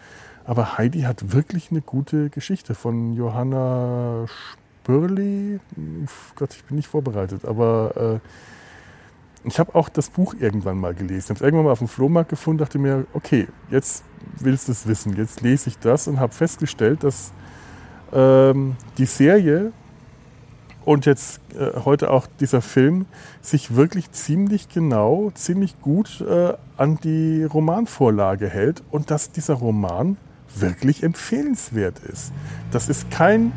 Aber 0.45 0.79
Heidi 0.79 1.03
hat 1.03 1.33
wirklich 1.33 1.71
eine 1.71 1.83
gute 1.83 2.31
Geschichte 2.31 2.75
von 2.75 3.13
Johanna 3.13 4.27
Spürli. 4.27 5.61
Gott, 6.37 6.55
ich 6.55 6.65
bin 6.65 6.77
nicht 6.77 6.89
vorbereitet, 6.89 7.45
aber 7.45 8.21
äh, 8.25 8.29
ich 9.53 9.59
habe 9.59 9.75
auch 9.75 9.89
das 9.89 10.11
Buch 10.11 10.35
irgendwann 10.39 10.79
mal 10.79 10.95
gelesen. 10.95 11.25
Ich 11.25 11.31
habe 11.31 11.35
es 11.35 11.41
irgendwann 11.43 11.67
mal 11.67 11.73
auf 11.73 11.79
dem 11.79 11.89
Flohmarkt 11.89 12.31
gefunden, 12.31 12.59
dachte 12.59 12.79
mir, 12.79 13.07
okay, 13.13 13.49
jetzt 13.71 14.05
willst 14.39 14.69
du 14.69 14.73
es 14.73 14.87
wissen. 14.87 15.17
Jetzt 15.17 15.41
lese 15.41 15.69
ich 15.69 15.79
das 15.79 16.09
und 16.09 16.21
habe 16.21 16.33
festgestellt, 16.35 17.05
dass 17.05 17.33
ähm, 18.13 18.77
die 18.97 19.07
Serie 19.07 19.73
und 20.85 21.05
jetzt 21.05 21.41
äh, 21.55 21.81
heute 21.85 22.11
auch 22.11 22.27
dieser 22.41 22.63
Film 22.63 23.07
sich 23.43 23.75
wirklich 23.75 24.11
ziemlich 24.13 24.69
genau, 24.69 25.31
ziemlich 25.35 25.81
gut 25.81 26.23
äh, 26.23 26.55
an 26.77 26.99
die 27.05 27.45
Romanvorlage 27.45 28.49
hält 28.49 28.83
und 28.91 29.11
dass 29.11 29.31
dieser 29.31 29.55
Roman 29.55 30.17
wirklich 30.55 31.03
empfehlenswert 31.03 31.99
ist. 31.99 32.33
Das 32.71 32.89
ist 32.89 33.11
kein 33.11 33.53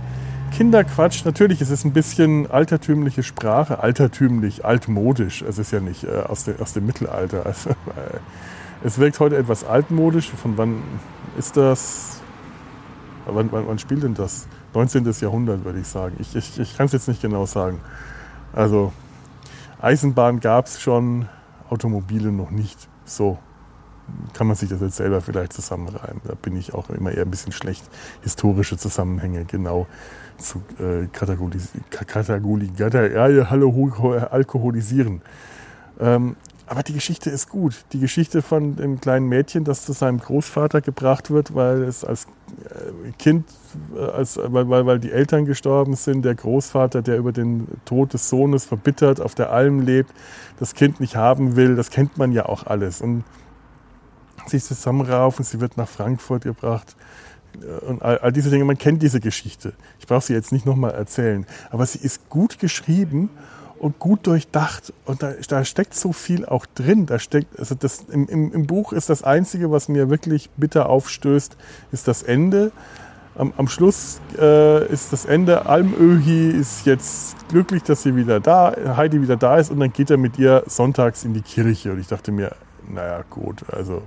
Kinderquatsch. 0.51 1.25
Natürlich 1.25 1.61
ist 1.61 1.71
es 1.71 1.83
ein 1.83 1.93
bisschen 1.93 2.49
altertümliche 2.51 3.23
Sprache, 3.23 3.79
altertümlich, 3.79 4.63
altmodisch. 4.65 5.41
Es 5.41 5.57
ist 5.57 5.71
ja 5.71 5.79
nicht 5.79 6.03
äh, 6.03 6.23
aus, 6.27 6.43
de, 6.43 6.59
aus, 6.59 6.73
dem 6.73 6.85
Mittelalter. 6.85 7.45
Also, 7.45 7.69
äh, 7.71 7.73
es 8.83 8.97
wirkt 8.99 9.19
heute 9.19 9.37
etwas 9.37 9.63
altmodisch. 9.63 10.29
Von 10.29 10.57
wann 10.57 10.81
ist 11.37 11.57
das? 11.57 12.21
Wann, 13.25 13.51
wann, 13.51 13.67
wann 13.67 13.79
spielt 13.79 14.03
denn 14.03 14.13
das? 14.13 14.47
19. 14.73 15.11
Jahrhundert, 15.19 15.63
würde 15.65 15.79
ich 15.79 15.87
sagen. 15.87 16.15
Ich, 16.19 16.35
ich, 16.35 16.59
ich 16.59 16.77
kann 16.77 16.85
es 16.85 16.91
jetzt 16.91 17.07
nicht 17.07 17.21
genau 17.21 17.45
sagen. 17.45 17.79
Also 18.53 18.91
Eisenbahn 19.81 20.39
gab 20.39 20.65
es 20.65 20.81
schon, 20.81 21.27
Automobile 21.69 22.31
noch 22.31 22.51
nicht. 22.51 22.89
So 23.05 23.39
kann 24.33 24.47
man 24.47 24.55
sich 24.55 24.69
das 24.69 24.81
jetzt 24.81 24.97
selber 24.97 25.21
vielleicht 25.21 25.53
zusammenreimen. 25.53 26.21
Da 26.23 26.35
bin 26.35 26.55
ich 26.55 26.73
auch 26.73 26.89
immer 26.89 27.11
eher 27.11 27.23
ein 27.23 27.31
bisschen 27.31 27.51
schlecht, 27.51 27.83
historische 28.21 28.77
Zusammenhänge 28.77 29.45
genau 29.45 29.87
zu 30.37 30.61
äh, 30.79 31.07
kategorisieren. 31.11 31.83
Ja, 32.77 33.49
hallo, 33.49 33.91
alkoholisieren. 34.29 35.21
Ähm, 35.99 36.35
aber 36.71 36.83
die 36.83 36.93
Geschichte 36.93 37.29
ist 37.29 37.49
gut. 37.49 37.83
Die 37.91 37.99
Geschichte 37.99 38.41
von 38.41 38.77
dem 38.77 39.01
kleinen 39.01 39.27
Mädchen, 39.27 39.65
das 39.65 39.83
zu 39.83 39.91
seinem 39.91 40.19
Großvater 40.19 40.79
gebracht 40.79 41.29
wird, 41.29 41.53
weil 41.53 41.83
es 41.83 42.05
als 42.05 42.27
äh, 42.63 43.11
Kind, 43.19 43.45
äh, 43.93 43.99
als, 43.99 44.37
weil, 44.37 44.69
weil, 44.69 44.85
weil 44.85 44.99
die 44.99 45.11
Eltern 45.11 45.45
gestorben 45.45 45.95
sind, 45.95 46.23
der 46.23 46.33
Großvater, 46.33 47.01
der 47.01 47.17
über 47.17 47.33
den 47.33 47.67
Tod 47.83 48.13
des 48.13 48.29
Sohnes 48.29 48.63
verbittert 48.63 49.19
auf 49.19 49.35
der 49.35 49.51
Alm 49.51 49.81
lebt, 49.81 50.13
das 50.59 50.73
Kind 50.73 51.01
nicht 51.01 51.17
haben 51.17 51.57
will, 51.57 51.75
das 51.75 51.89
kennt 51.89 52.17
man 52.17 52.31
ja 52.31 52.45
auch 52.45 52.65
alles. 52.65 53.01
Und 53.01 53.25
sich 54.51 54.63
zusammenraufen, 54.63 55.43
sie 55.43 55.59
wird 55.59 55.77
nach 55.77 55.87
Frankfurt 55.87 56.43
gebracht 56.43 56.95
äh, 57.61 57.85
und 57.85 58.01
all, 58.01 58.19
all 58.19 58.31
diese 58.31 58.49
Dinge, 58.49 58.65
man 58.65 58.77
kennt 58.77 59.01
diese 59.01 59.19
Geschichte. 59.19 59.73
Ich 59.99 60.07
brauche 60.07 60.21
sie 60.21 60.33
jetzt 60.33 60.51
nicht 60.51 60.65
nochmal 60.65 60.91
erzählen, 60.91 61.45
aber 61.69 61.85
sie 61.85 61.99
ist 61.99 62.29
gut 62.29 62.59
geschrieben 62.59 63.29
und 63.81 63.97
gut 63.97 64.27
durchdacht. 64.27 64.93
Und 65.05 65.23
da, 65.23 65.33
da 65.47 65.65
steckt 65.65 65.95
so 65.95 66.13
viel 66.13 66.45
auch 66.45 66.67
drin. 66.67 67.07
Da 67.07 67.17
steckt, 67.17 67.59
also 67.59 67.73
das, 67.73 68.05
im, 68.11 68.27
im, 68.27 68.53
im 68.53 68.67
Buch 68.67 68.93
ist 68.93 69.09
das 69.09 69.23
Einzige, 69.23 69.71
was 69.71 69.89
mir 69.89 70.09
wirklich 70.09 70.51
bitter 70.55 70.87
aufstößt, 70.87 71.57
ist 71.91 72.07
das 72.07 72.21
Ende. 72.21 72.71
Am, 73.33 73.53
am 73.57 73.67
Schluss 73.67 74.21
äh, 74.37 74.87
ist 74.91 75.11
das 75.13 75.25
Ende. 75.25 75.65
Almöhi 75.65 76.51
ist 76.51 76.85
jetzt 76.85 77.35
glücklich, 77.47 77.81
dass 77.81 78.03
sie 78.03 78.15
wieder 78.15 78.39
da, 78.39 78.75
Heidi 78.95 79.19
wieder 79.19 79.35
da 79.35 79.57
ist 79.57 79.71
und 79.71 79.79
dann 79.79 79.91
geht 79.91 80.11
er 80.11 80.17
mit 80.17 80.37
ihr 80.37 80.63
sonntags 80.67 81.23
in 81.23 81.33
die 81.33 81.41
Kirche. 81.41 81.91
Und 81.91 81.99
ich 81.99 82.07
dachte 82.07 82.31
mir, 82.31 82.55
naja, 82.87 83.23
gut, 83.31 83.63
also 83.71 84.03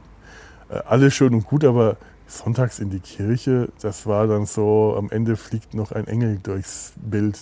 alles 0.87 1.15
schön 1.15 1.35
und 1.35 1.47
gut, 1.47 1.65
aber 1.65 1.97
sonntags 2.27 2.79
in 2.79 2.91
die 2.91 3.01
Kirche, 3.01 3.69
das 3.81 4.07
war 4.07 4.27
dann 4.27 4.47
so, 4.47 4.95
am 4.97 5.11
Ende 5.11 5.37
fliegt 5.37 5.75
noch 5.75 5.93
ein 5.93 6.07
Engel 6.07 6.39
durchs 6.43 6.93
Bild. 6.97 7.39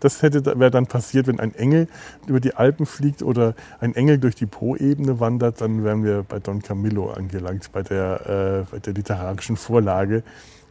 Das 0.00 0.22
hätte 0.22 0.44
wäre 0.44 0.70
dann 0.70 0.86
passiert, 0.86 1.26
wenn 1.26 1.40
ein 1.40 1.54
Engel 1.54 1.88
über 2.26 2.40
die 2.40 2.54
Alpen 2.54 2.86
fliegt 2.86 3.22
oder 3.22 3.54
ein 3.80 3.94
Engel 3.94 4.18
durch 4.18 4.34
die 4.34 4.46
Po-Ebene 4.46 5.20
wandert, 5.20 5.60
dann 5.60 5.84
wären 5.84 6.04
wir 6.04 6.24
bei 6.24 6.40
Don 6.40 6.62
Camillo 6.62 7.10
angelangt, 7.10 7.70
bei 7.72 7.82
der, 7.82 8.64
äh, 8.68 8.72
bei 8.72 8.78
der 8.80 8.92
literarischen 8.92 9.56
Vorlage 9.56 10.22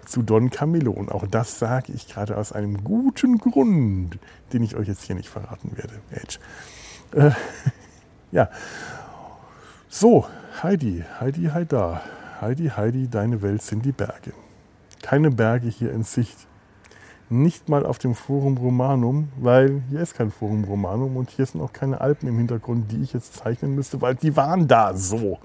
zu 0.06 0.22
Don 0.22 0.50
Camillo. 0.50 0.92
Und 0.92 1.12
auch 1.12 1.26
das 1.28 1.60
sage 1.60 1.94
ich 1.94 2.08
gerade 2.08 2.38
aus 2.38 2.52
einem 2.52 2.84
guten 2.84 3.38
Grund, 3.38 4.20
den 4.52 4.64
ich 4.64 4.76
euch 4.76 4.88
jetzt 4.88 5.04
hier 5.04 5.16
nicht 5.16 5.30
verraten 5.30 5.78
werde. 5.78 5.94
Edge. 6.12 6.40
Äh, 7.14 7.32
ja. 8.32 8.50
So, 9.88 10.26
Heidi, 10.62 11.04
Heidi, 11.20 11.50
Heida. 11.52 12.02
Heidi, 12.40 12.70
Heidi, 12.70 13.08
deine 13.10 13.42
Welt 13.42 13.64
sind 13.64 13.84
die 13.84 13.92
Berge. 13.92 14.34
Keine 15.02 15.32
Berge 15.32 15.68
hier 15.68 15.92
in 15.92 16.04
Sicht. 16.04 16.38
Nicht 17.30 17.70
mal 17.70 17.86
auf 17.86 17.98
dem 17.98 18.14
Forum 18.14 18.58
Romanum, 18.58 19.30
weil 19.38 19.82
hier 19.90 20.02
ist 20.02 20.14
kein 20.16 20.32
Forum 20.32 20.64
Romanum 20.66 21.18
und 21.18 21.32
hier 21.32 21.46
sind 21.46 21.60
auch 21.60 21.74
keine 21.74 22.00
Alpen 22.02 22.30
im 22.30 22.38
Hintergrund, 22.38 22.92
die 22.92 23.02
ich 23.02 23.14
jetzt 23.14 23.36
zeichnen 23.36 23.74
müsste, 23.74 24.00
weil 24.02 24.16
die 24.16 24.36
waren 24.36 24.68
da 24.68 24.94
so. 24.94 25.40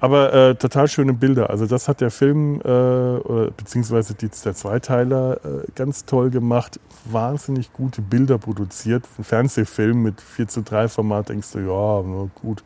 Aber 0.00 0.32
äh, 0.32 0.54
total 0.54 0.88
schöne 0.88 1.12
Bilder. 1.12 1.50
Also 1.50 1.66
das 1.66 1.86
hat 1.86 2.00
der 2.00 2.10
Film, 2.10 2.60
äh, 2.64 3.50
beziehungsweise 3.56 4.14
die, 4.14 4.28
der 4.28 4.54
Zweiteiler, 4.54 5.40
äh, 5.44 5.70
ganz 5.74 6.04
toll 6.06 6.30
gemacht. 6.30 6.80
Wahnsinnig 7.04 7.72
gute 7.72 8.00
Bilder 8.00 8.38
produziert. 8.38 9.04
Ein 9.18 9.24
Fernsehfilm 9.24 10.02
mit 10.02 10.20
4 10.20 10.48
zu 10.48 10.62
3 10.62 10.88
Format 10.88 11.28
denkst 11.28 11.52
du, 11.52 11.58
ja, 11.60 12.28
gut, 12.34 12.64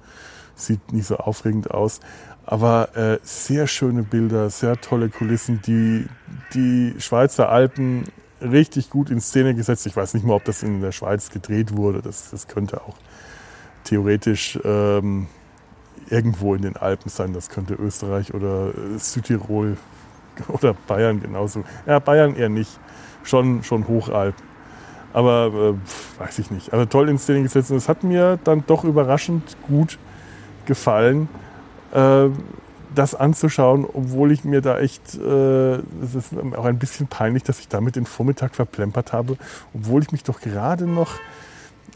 sieht 0.60 0.92
nicht 0.92 1.06
so 1.06 1.16
aufregend 1.16 1.70
aus. 1.70 2.00
Aber 2.46 2.96
äh, 2.96 3.18
sehr 3.22 3.66
schöne 3.66 4.02
Bilder, 4.02 4.48
sehr 4.48 4.80
tolle 4.80 5.10
Kulissen, 5.10 5.60
die 5.66 6.06
die 6.54 6.94
Schweizer 6.98 7.50
Alpen 7.50 8.04
richtig 8.40 8.90
gut 8.90 9.10
in 9.10 9.20
Szene 9.20 9.54
gesetzt. 9.54 9.86
Ich 9.86 9.96
weiß 9.96 10.14
nicht 10.14 10.24
mal, 10.24 10.34
ob 10.34 10.44
das 10.44 10.62
in 10.62 10.80
der 10.80 10.92
Schweiz 10.92 11.30
gedreht 11.30 11.76
wurde. 11.76 12.00
Das, 12.00 12.30
das 12.30 12.48
könnte 12.48 12.80
auch 12.80 12.96
theoretisch 13.84 14.58
ähm, 14.64 15.26
irgendwo 16.08 16.54
in 16.54 16.62
den 16.62 16.76
Alpen 16.76 17.10
sein. 17.10 17.34
Das 17.34 17.50
könnte 17.50 17.74
Österreich 17.74 18.32
oder 18.32 18.68
äh, 18.68 18.98
Südtirol 18.98 19.76
oder 20.48 20.74
Bayern 20.86 21.20
genauso. 21.20 21.64
Ja, 21.86 21.98
Bayern 21.98 22.34
eher 22.34 22.48
nicht. 22.48 22.78
Schon, 23.24 23.62
schon 23.62 23.86
Hochalpen. 23.88 24.42
Aber 25.12 25.74
äh, 25.76 26.20
weiß 26.20 26.38
ich 26.38 26.50
nicht. 26.50 26.72
Also 26.72 26.86
toll 26.86 27.08
in 27.08 27.18
Szene 27.18 27.42
gesetzt. 27.42 27.70
Und 27.70 27.76
es 27.76 27.88
hat 27.88 28.04
mir 28.04 28.38
dann 28.44 28.64
doch 28.66 28.84
überraschend 28.84 29.56
gut 29.66 29.98
gefallen 30.68 31.28
äh, 31.92 32.28
das 32.94 33.14
anzuschauen, 33.14 33.86
obwohl 33.92 34.32
ich 34.32 34.44
mir 34.44 34.60
da 34.60 34.78
echt, 34.78 35.14
äh, 35.14 35.74
es 35.74 36.14
ist 36.14 36.32
auch 36.56 36.64
ein 36.64 36.78
bisschen 36.78 37.06
peinlich, 37.06 37.42
dass 37.42 37.60
ich 37.60 37.68
damit 37.68 37.96
den 37.96 38.06
Vormittag 38.06 38.54
verplempert 38.54 39.12
habe, 39.12 39.36
obwohl 39.74 40.02
ich 40.02 40.12
mich 40.12 40.24
doch 40.24 40.40
gerade 40.40 40.86
noch 40.86 41.12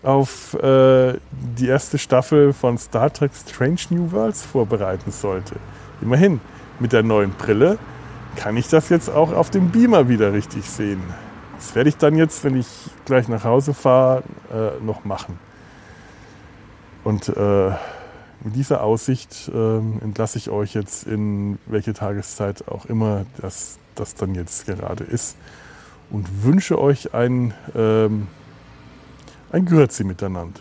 auf 0.02 0.54
äh, 0.54 1.14
die 1.56 1.68
erste 1.68 1.98
Staffel 1.98 2.52
von 2.52 2.76
Star 2.76 3.12
Trek 3.12 3.30
Strange 3.34 3.80
New 3.90 4.12
Worlds 4.12 4.44
vorbereiten 4.44 5.12
sollte. 5.12 5.56
Immerhin, 6.00 6.40
mit 6.80 6.92
der 6.92 7.02
neuen 7.02 7.30
Brille 7.30 7.78
kann 8.36 8.56
ich 8.56 8.68
das 8.68 8.88
jetzt 8.88 9.08
auch 9.08 9.32
auf 9.32 9.50
dem 9.50 9.70
Beamer 9.70 10.08
wieder 10.08 10.32
richtig 10.32 10.68
sehen. 10.68 11.02
Das 11.56 11.74
werde 11.74 11.88
ich 11.88 11.96
dann 11.96 12.16
jetzt, 12.16 12.42
wenn 12.42 12.56
ich 12.56 12.66
gleich 13.04 13.28
nach 13.28 13.44
Hause 13.44 13.72
fahre, 13.74 14.24
äh, 14.52 14.84
noch 14.84 15.04
machen. 15.04 15.38
Und 17.04 17.28
äh, 17.28 17.70
mit 18.44 18.56
dieser 18.56 18.82
Aussicht 18.82 19.50
ähm, 19.54 19.98
entlasse 20.02 20.38
ich 20.38 20.50
euch 20.50 20.74
jetzt 20.74 21.06
in 21.06 21.58
welche 21.66 21.94
Tageszeit 21.94 22.68
auch 22.68 22.86
immer 22.86 23.24
das, 23.40 23.78
das 23.94 24.14
dann 24.14 24.34
jetzt 24.34 24.66
gerade 24.66 25.04
ist 25.04 25.36
und 26.10 26.44
wünsche 26.44 26.78
euch 26.80 27.14
ein, 27.14 27.54
ähm, 27.74 28.26
ein 29.50 29.64
Grüezi 29.64 30.04
miteinander. 30.04 30.60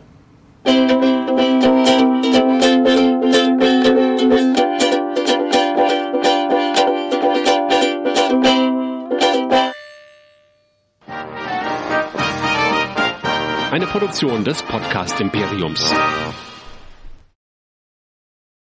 Eine 13.72 13.88
Produktion 13.88 14.44
des 14.44 14.62
Podcast 14.64 15.20
Imperiums. 15.22 15.94